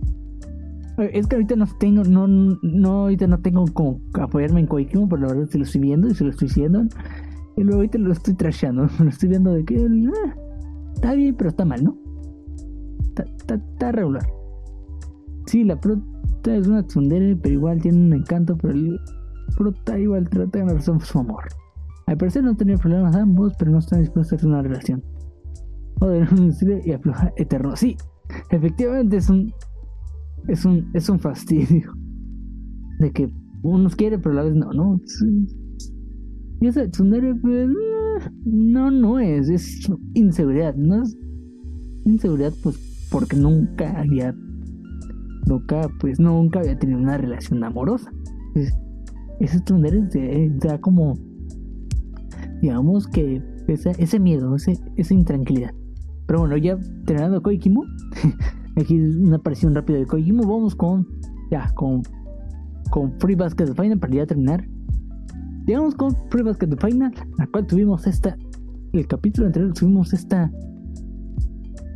[0.97, 5.21] Es que ahorita no tengo, no, no, ahorita no tengo como apoyarme en Koikimo, pero
[5.21, 6.83] la verdad se lo estoy viendo y se lo estoy diciendo.
[7.55, 10.35] Y luego ahorita lo estoy trasheando, lo estoy viendo de que ah,
[10.93, 11.97] está bien, pero está mal, ¿no?
[13.09, 14.25] Está, está, regular.
[15.45, 18.99] Sí, la prota es una tsundere, pero igual tiene un encanto, pero el
[19.57, 21.43] prota igual trata de ganar su amor.
[22.09, 25.03] Al parecer no tenía problemas ambos, pero no están dispuestos a hacer una relación.
[26.01, 26.51] O de un
[26.83, 27.75] y afloja eterno.
[27.75, 27.97] Sí,
[28.49, 29.53] efectivamente es un.
[30.47, 30.89] Es un.
[30.95, 31.93] Es un fastidio.
[32.97, 33.29] De que
[33.61, 34.99] uno quiere, pero a la vez no, ¿no?
[36.61, 37.69] Y esa tsundere, pues.
[38.43, 39.47] No, no es.
[39.47, 40.73] Es inseguridad.
[40.75, 41.15] No es
[42.05, 44.35] inseguridad, pues, porque nunca había.
[45.45, 48.11] Nunca, pues, nunca había tenido una relación amorosa.
[49.39, 50.09] ese tsundere
[50.57, 51.28] da como
[52.61, 55.71] digamos que ese, ese miedo, ese, esa intranquilidad.
[56.27, 57.83] Pero bueno, ya terminando Koikimo,
[58.75, 61.07] aquí una aparición rápida de Koikimo, vamos con,
[61.51, 62.03] ya, con,
[62.91, 64.67] con Free Basket de Final para ya terminar.
[65.65, 68.37] Llegamos con Free Basket de Final, la cual tuvimos esta,
[68.93, 70.51] el capítulo anterior tuvimos esta,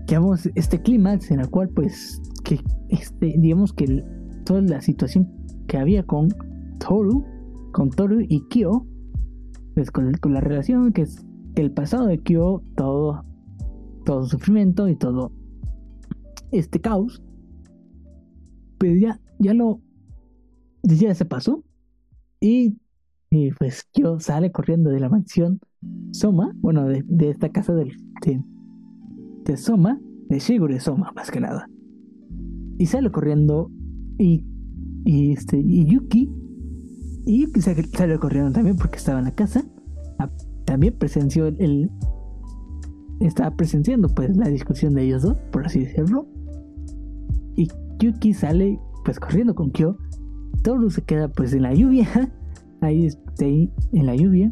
[0.08, 2.60] digamos, este clímax en el cual pues, que,
[2.90, 4.04] este, digamos que
[4.46, 5.30] toda la situación
[5.68, 6.30] que había con
[6.80, 7.24] Toru,
[7.72, 8.86] con Toru y Kyo,
[9.74, 13.24] pues con, la relación que es el pasado de Kyo, todo,
[14.06, 15.32] todo sufrimiento y todo
[16.52, 17.24] este caos,
[18.78, 19.82] pues ya, ya lo,
[20.84, 21.64] ya se pasó.
[22.40, 22.78] Y,
[23.30, 25.60] y pues Kyo sale corriendo de la mansión
[26.12, 28.42] Soma, bueno, de, esta casa del, de,
[29.46, 30.00] de Soma,
[30.30, 31.70] de Shigure Soma más que nada,
[32.78, 33.72] y sale corriendo
[34.18, 34.46] y,
[35.06, 36.30] y este, y Yuki
[37.26, 39.64] y salió corriendo también porque estaba en la casa.
[40.20, 40.30] Ah,
[40.66, 41.90] también presenció el,
[43.20, 46.28] estaba presenciando pues la discusión de ellos dos, por así decirlo.
[47.56, 47.70] Y
[48.00, 49.98] Yuki sale pues corriendo con Kyo.
[50.64, 52.08] Toru se queda pues en la lluvia.
[52.82, 53.08] Ahí,
[53.40, 54.52] ahí en la lluvia.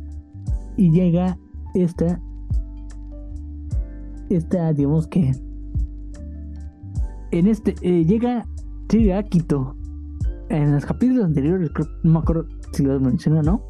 [0.78, 1.38] Y llega
[1.74, 2.22] esta.
[4.30, 5.34] Esta, digamos que.
[7.32, 7.76] En este.
[7.82, 8.46] Eh, llega.
[8.90, 9.26] Llega.
[10.48, 11.72] En los capítulos anteriores,
[12.04, 13.62] no me acuerdo si lo mencionó o no,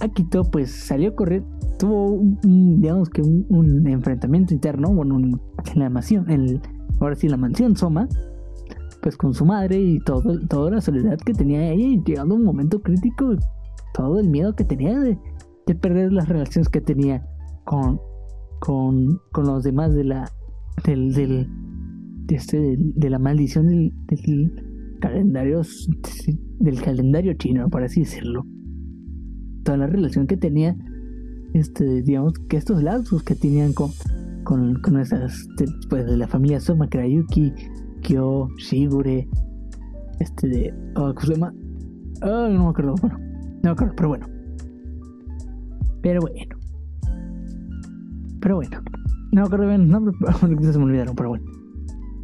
[0.00, 1.44] Akito pues salió a correr,
[1.78, 5.40] tuvo un, digamos que un, enfrentamiento interno, bueno, en
[5.74, 6.60] la mansión, en
[7.00, 8.08] ahora sí la mansión Soma,
[9.02, 12.44] pues con su madre y todo, toda la soledad que tenía ella y llegando un
[12.44, 13.36] momento crítico,
[13.92, 15.18] todo el miedo que tenía de,
[15.80, 17.26] perder las relaciones que tenía
[17.64, 17.98] con,
[18.60, 20.30] con, con los demás de la
[20.84, 25.88] del, de, este, de, la maldición del, del calendarios
[26.58, 28.46] del calendario chino, por así decirlo.
[29.64, 30.76] Toda la relación que tenía,
[31.54, 33.90] este, digamos, que estos lazos que tenían con,
[34.44, 35.46] con, con esas,
[35.88, 37.52] pues, de la familia Soma, Krayuki,
[38.02, 39.28] Kyo, Shigure,
[40.20, 41.54] este de, oh, Kusema,
[42.22, 44.26] oh, no me acuerdo, bueno, no me acuerdo, pero bueno.
[46.02, 46.56] Pero bueno.
[48.40, 48.82] Pero bueno.
[49.32, 51.44] No me acuerdo bien el nombre, pero se me olvidaron, pero bueno.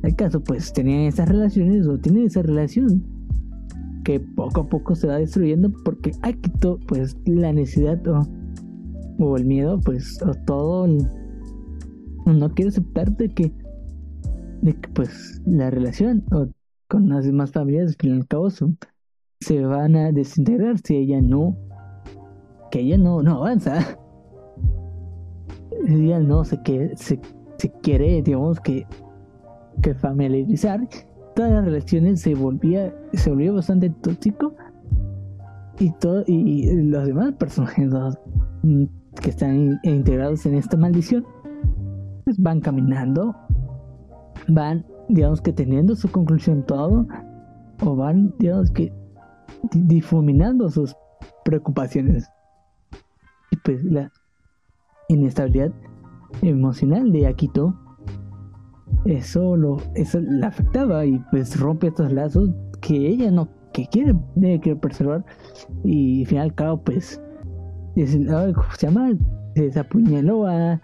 [0.03, 3.10] El caso, pues, tenía esas relaciones o tiene esa relación
[4.05, 8.01] que poco a poco se va destruyendo porque Akito, pues la necesidad
[9.19, 10.87] o, el miedo, pues o todo
[12.27, 13.53] no quiere aceptar de que,
[14.63, 16.25] de que pues la relación
[16.89, 21.57] con las demás familias, que al cabo se van a desintegrar si ella no,
[22.71, 23.79] que ella no, no avanza.
[25.89, 27.19] Ella no sé que se,
[27.57, 28.87] se quiere, digamos que,
[29.83, 30.87] que familiarizar
[31.35, 34.55] todas las relaciones se volvía se volvió bastante tóxico.
[35.79, 37.91] Y todo y los demás personajes
[39.23, 41.25] que están integrados en esta maldición
[42.25, 43.35] pues van caminando
[44.49, 47.07] van digamos que teniendo su conclusión todo
[47.83, 48.93] o van digamos que
[49.73, 50.95] difuminando sus
[51.45, 52.31] preocupaciones.
[53.51, 54.13] Y pues la
[55.09, 55.73] inestabilidad
[56.43, 57.75] emocional de Akito
[59.05, 64.15] eso lo eso la afectaba y pues rompe estos lazos que ella no que quiere
[64.61, 65.25] quiere preservar
[65.85, 67.21] y al final al cabo pues
[67.95, 69.11] ¿cómo se llama?
[69.55, 70.81] se desapuñaló a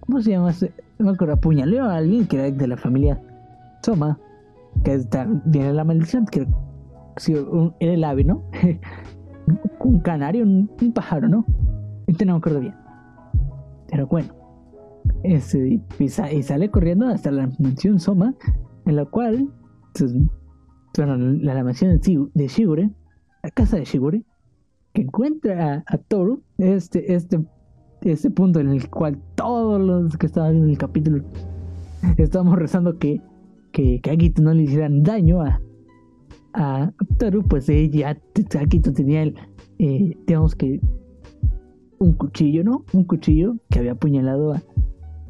[0.00, 0.52] ¿cómo se llama?
[0.98, 3.20] no me acuerdo apuñaló a alguien que era de la familia
[3.82, 4.18] Soma
[4.84, 6.46] que está, viene la maldición que
[7.16, 8.42] si un, era el ave ¿no?
[9.80, 11.44] un canario un, pájaro ¿no?
[12.06, 12.74] este no me acuerdo bien
[13.88, 14.39] pero bueno
[15.22, 18.34] este, y, sale corriendo hasta la mansión Soma,
[18.86, 19.48] en la cual,
[19.98, 20.14] pues,
[20.96, 22.90] bueno, la, mansión de Shigure,
[23.42, 24.24] la casa de Shigure,
[24.92, 27.40] que encuentra a, Toru, este, este,
[28.02, 31.24] este punto en el cual todos los que estaban en el capítulo
[32.16, 33.20] estábamos rezando que,
[33.72, 35.60] que, que no le hicieran daño a,
[36.54, 38.18] a Toru, pues ella,
[38.94, 39.34] tenía el,
[39.78, 40.80] eh, que
[41.98, 42.84] un cuchillo, ¿no?
[42.92, 44.62] Un cuchillo que había apuñalado a,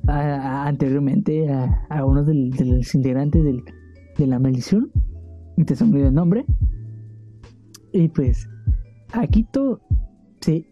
[0.07, 2.34] anteriormente a, uno de
[2.64, 3.44] los integrantes
[4.16, 4.90] de la maldición.
[5.57, 6.44] Y te olvidó el nombre.
[7.92, 8.48] Y pues,
[9.12, 9.80] Akito
[10.40, 10.66] se,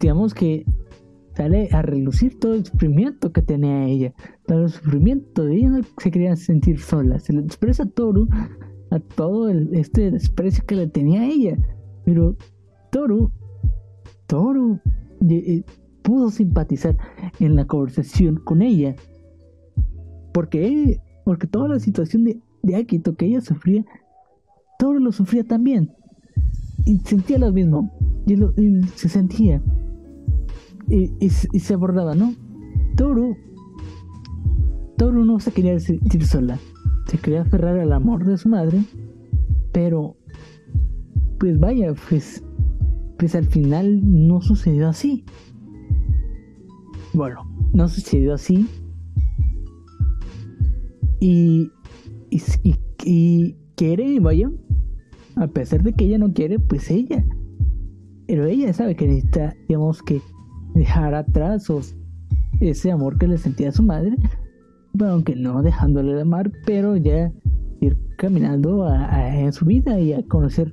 [0.00, 0.64] digamos que
[1.34, 4.12] sale a relucir todo el sufrimiento que tenía ella.
[4.46, 7.18] Todo el sufrimiento de ella no se quería sentir sola.
[7.18, 8.28] Se le expresa a Toru
[8.90, 11.56] a todo el, este desprecio que le tenía a ella.
[12.04, 12.36] Pero
[12.90, 13.32] Toru,
[14.26, 14.78] Toru,
[15.28, 15.64] eh,
[16.02, 16.96] pudo simpatizar
[17.40, 18.94] en la conversación con ella.
[20.32, 23.84] Porque, porque toda la situación de, de Akito que ella sufría,
[24.78, 25.92] Toru lo sufría también.
[26.84, 27.92] Y sentía lo mismo.
[28.26, 28.36] Y,
[28.96, 29.62] se sentía.
[30.88, 32.34] Y, se abordaba, ¿no?
[32.96, 33.36] Toru.
[34.98, 36.58] Toru no se quería sentir sola.
[37.06, 38.82] Se quería aferrar al amor de su madre.
[39.72, 40.16] Pero.
[41.38, 42.42] Pues vaya, pues.
[43.18, 45.24] Pues al final no sucedió así.
[47.14, 48.66] Bueno, no sucedió así.
[51.20, 51.70] Y,
[52.30, 52.42] y,
[53.04, 54.50] y, quiere, vaya,
[55.36, 57.24] a pesar de que ella no quiere, pues ella.
[58.26, 60.20] Pero ella sabe que necesita, digamos que,
[60.74, 61.70] dejar atrás
[62.60, 64.16] ese amor que le sentía a su madre,
[64.94, 67.32] bueno, aunque no dejándole de amar, pero ya
[67.80, 70.72] ir caminando en su vida y a conocer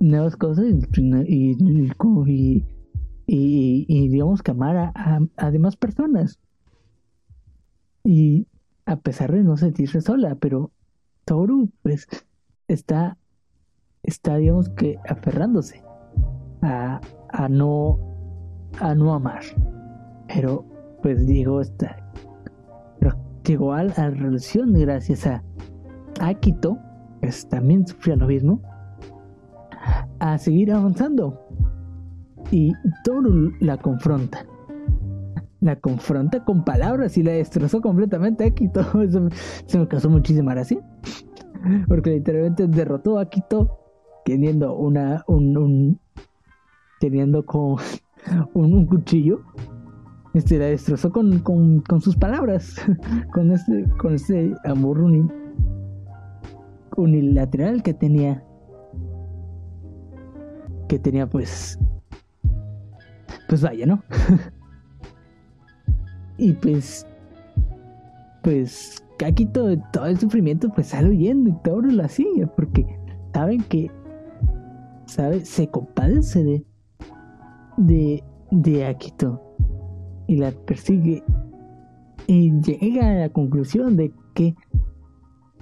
[0.00, 1.56] nuevas cosas y, y,
[2.26, 2.64] y,
[3.26, 6.38] digamos que amar a, a, demás personas.
[8.02, 8.46] Y
[8.86, 10.70] a pesar de no sentirse sola, pero
[11.24, 12.06] Toru pues
[12.68, 13.16] está,
[14.02, 15.82] está digamos que aferrándose
[16.62, 17.00] a,
[17.30, 17.98] a no
[18.80, 19.42] a no amar.
[20.28, 20.64] Pero
[21.02, 22.04] pues digo, está
[23.44, 25.42] llegó a la relación gracias a
[26.20, 26.78] Akito,
[27.20, 28.60] pues también sufría lo mismo,
[30.18, 31.40] a seguir avanzando
[32.50, 32.72] y
[33.04, 34.46] Toru la confronta.
[35.60, 38.82] La confronta con palabras y la destrozó completamente a Akito.
[39.66, 40.78] Se me causó muchísima gracia.
[41.88, 43.78] Porque literalmente derrotó a Akito
[44.24, 45.24] teniendo una.
[45.26, 45.98] un,
[47.00, 47.76] teniendo con
[48.54, 49.40] un, cuchillo.
[50.34, 52.76] Este la destrozó con, con, con sus palabras.
[53.32, 55.00] con este, con este amor
[56.96, 58.44] unilateral que tenía.
[60.88, 61.78] Que tenía pues
[63.54, 64.02] pues vaya, ¿no?
[66.38, 67.06] y pues,
[68.42, 72.84] pues aquí todo, todo el sufrimiento pues sale huyendo y todo lo hacía porque
[73.32, 73.92] saben que,
[75.06, 75.44] ¿sabe?
[75.44, 76.66] Se compadece de,
[77.76, 79.40] de, de Akito
[80.26, 81.22] y la persigue
[82.26, 84.56] y llega a la conclusión de que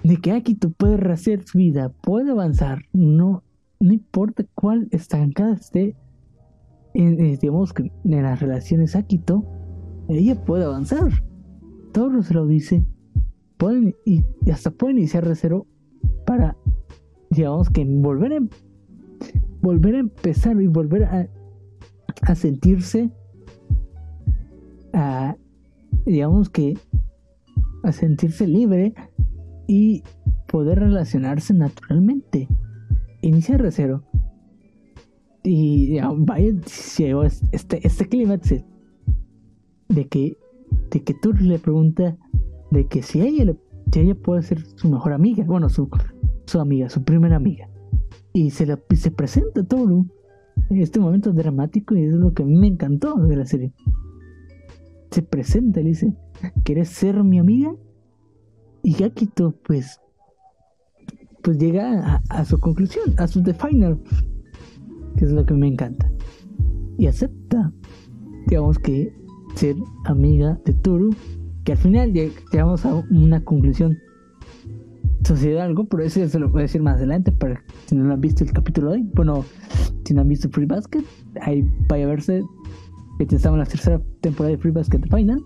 [0.03, 3.43] de que Akito puede rehacer su vida, puede avanzar, no,
[3.79, 5.95] no importa cuál estancada esté
[6.93, 9.45] en, digamos que en las relaciones Akito,
[10.09, 11.09] ella puede avanzar.
[11.91, 12.85] Todo se lo dice.
[13.57, 15.67] Pueden, y, hasta pueden iniciar de cero
[16.25, 16.57] para,
[17.29, 18.49] digamos que volver
[19.61, 21.29] volver a empezar y volver a,
[22.23, 23.09] a sentirse,
[24.91, 25.37] a,
[26.05, 26.77] digamos que,
[27.83, 28.93] a sentirse libre
[29.67, 30.03] y
[30.47, 32.49] poder relacionarse naturalmente.
[33.21, 34.03] Iniciar de cero.
[35.43, 36.53] Y vaya,
[36.97, 38.39] llegó este, este clima
[39.89, 40.37] de que,
[40.89, 42.17] de que tú le pregunta
[42.71, 43.53] de que si ella,
[43.93, 45.89] ella puede ser su mejor amiga, bueno, su,
[46.45, 47.69] su amiga, su primera amiga.
[48.31, 50.05] Y se, la, se presenta todo
[50.69, 53.73] en este momento dramático y es lo que a mí me encantó de la serie.
[55.11, 56.13] Se presenta y le dice,
[56.63, 57.75] ¿quieres ser mi amiga?
[58.81, 59.99] Y Gakito pues
[61.43, 63.99] pues llega a, su conclusión, a su the final,
[65.17, 66.09] que es lo que me encanta.
[66.97, 67.71] Y acepta,
[68.47, 69.13] digamos que
[69.55, 71.15] ser amiga de Toru,
[71.63, 73.97] que al final llegamos a una conclusión.
[75.25, 78.43] Sucede algo, pero eso se lo a decir más adelante para si no han visto
[78.43, 79.09] el capítulo de hoy.
[79.13, 79.45] Bueno,
[80.03, 81.03] si no han visto Free Basket,
[81.41, 82.43] ahí vaya a verse
[83.17, 85.41] que estamos en la tercera temporada de Free Basket Final.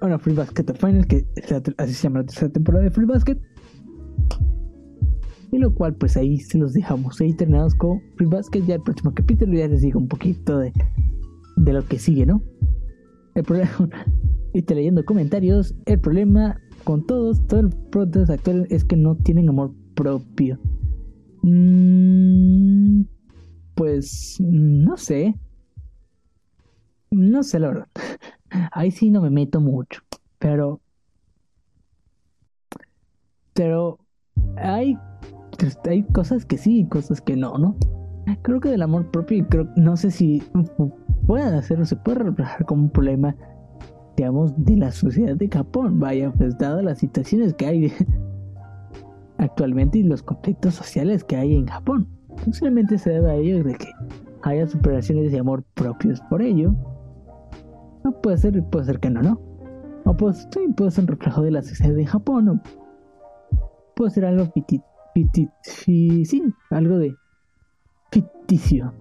[0.00, 1.26] Bueno, Free Basket Final, que
[1.78, 3.38] así se llama la tercera temporada de Free Basket.
[5.52, 7.20] Y lo cual, pues ahí se los dejamos.
[7.20, 8.62] Ahí terminamos con Free Basket.
[8.66, 10.72] Ya el próximo capítulo ya les digo un poquito de,
[11.56, 12.42] de lo que sigue, ¿no?
[13.34, 13.70] El problema,
[14.52, 19.16] y te leyendo comentarios, el problema con todos, todos los productos actuales es que no
[19.16, 20.58] tienen amor propio.
[21.42, 23.02] Mm,
[23.74, 25.34] pues no sé.
[27.10, 27.88] No sé la verdad.
[28.72, 30.00] Ahí sí no me meto mucho.
[30.38, 30.80] Pero.
[33.52, 33.98] Pero
[34.56, 34.96] hay
[35.88, 37.76] hay cosas que sí y cosas que no, ¿no?
[38.42, 40.42] Creo que del amor propio, creo, no sé si
[41.26, 43.36] puede hacerlo, se puede reflejar como un problema,
[44.16, 46.00] digamos, de la sociedad de Japón.
[46.00, 47.92] Vaya, pues dadas las situaciones que hay
[49.38, 52.08] actualmente y los conflictos sociales que hay en Japón.
[52.44, 53.88] Posiblemente se debe a ello de que
[54.42, 56.74] haya superaciones de amor propios por ello.
[58.04, 59.40] No puede ser, puede ser que no, ¿no?
[60.04, 62.60] O pues puede ser un reflejo de la sociedad de Japón, o
[63.96, 64.44] puede ser algo
[66.70, 67.14] algo de
[68.10, 68.92] ficticio.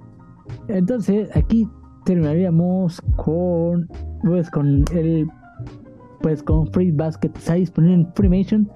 [0.68, 1.68] Entonces, aquí
[2.06, 3.88] terminaríamos con
[4.24, 5.28] pues con el
[6.22, 7.32] pues con Free Basket.
[7.36, 8.72] Está disponible en Freemation.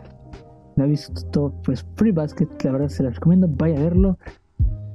[0.75, 3.47] No he visto pues Free Basket la verdad se la recomiendo.
[3.47, 4.17] Vaya a verlo.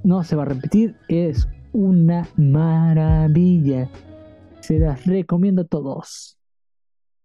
[0.03, 0.97] No se va a repetir.
[1.09, 3.88] Es una maravilla.
[4.61, 6.38] Se las recomiendo a todos.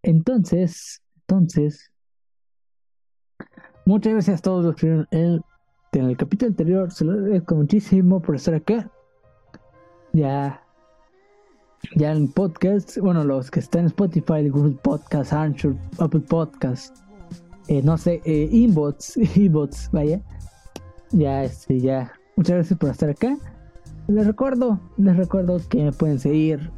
[0.01, 1.91] Entonces entonces
[3.89, 5.41] Muchas gracias a todos los que vieron el,
[5.93, 6.91] en el capítulo anterior.
[6.91, 8.87] Se lo agradezco muchísimo por estar acá.
[10.13, 10.61] Ya.
[11.95, 16.99] Ya en podcast, bueno, los que están en Spotify, Google Podcast, Anchor, Apple Podcast,
[17.67, 20.21] eh, no sé, eh, Inbots, Inbots, vaya.
[21.09, 22.11] Ya, este, ya.
[22.35, 23.39] Muchas gracias por estar acá.
[24.07, 26.69] Les recuerdo, les recuerdo que me pueden seguir,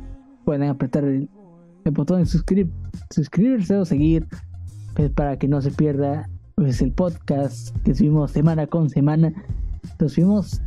[0.45, 1.29] pueden apretar el,
[1.91, 2.25] botón de
[3.09, 4.29] suscribirse o seguir
[4.95, 6.29] pues, para que no se pierda
[6.61, 9.33] pues el podcast que subimos semana con semana,
[9.97, 10.61] lo subimos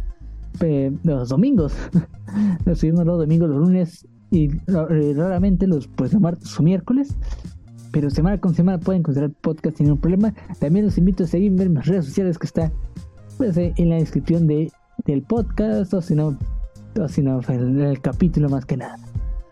[0.59, 1.73] eh, los domingos,
[2.65, 7.17] lo subimos los domingos, los lunes y eh, raramente los pues los martes o miércoles.
[7.93, 10.35] Pero semana con semana pueden encontrar podcast sin ningún problema.
[10.59, 12.73] También los invito a seguirme en mis redes sociales que está
[13.39, 14.73] pues, eh, en la descripción de,
[15.05, 16.37] del podcast o si no,
[17.01, 18.97] o si en el capítulo más que nada.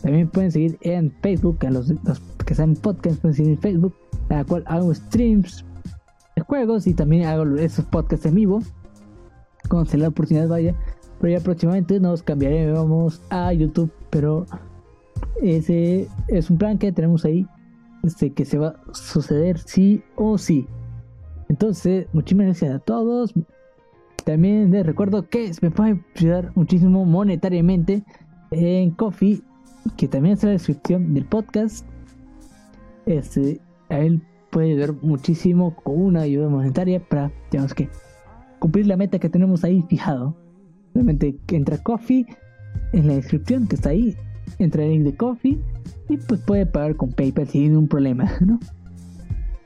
[0.01, 3.61] También pueden seguir en Facebook, a los, los que están en podcast pueden seguir en
[3.61, 3.95] Facebook,
[4.29, 5.65] a la cual hago streams
[6.41, 8.63] juegos y también hago esos podcasts en vivo.
[9.69, 10.75] Cuando se la oportunidad vaya.
[11.21, 13.93] Pero ya próximamente nos cambiaremos a YouTube.
[14.11, 14.47] Pero
[15.41, 17.47] ese es un plan que tenemos ahí.
[18.03, 20.67] Este, que se va a suceder sí o sí.
[21.49, 23.33] Entonces, muchísimas gracias a todos.
[24.25, 28.05] También les recuerdo que me pueden ayudar muchísimo monetariamente
[28.51, 29.43] en Coffee,
[29.97, 31.87] que también está en la descripción del podcast.
[33.07, 34.23] Este, a él
[34.53, 37.89] puede ayudar muchísimo con una ayuda monetaria para, digamos que,
[38.61, 40.37] cumplir la meta que tenemos ahí fijado.
[40.95, 42.27] Realmente entra Coffee
[42.93, 44.15] en la descripción que está ahí,
[44.59, 45.59] entra el link de Coffee
[46.09, 48.61] y pues puede pagar con PayPal sin ningún problema, ¿no?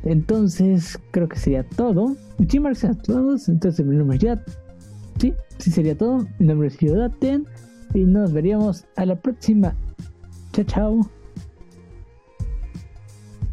[0.04, 2.16] Entonces, creo que sería todo.
[2.38, 3.48] Muchísimas gracias a todos.
[3.48, 4.38] Entonces, mi nombre es Yad.
[5.18, 6.28] Sí, sí sería todo.
[6.38, 7.44] Mi nombre es Yodaten.
[7.92, 9.74] Y nos veríamos a la próxima.
[10.52, 11.15] Chao, chao.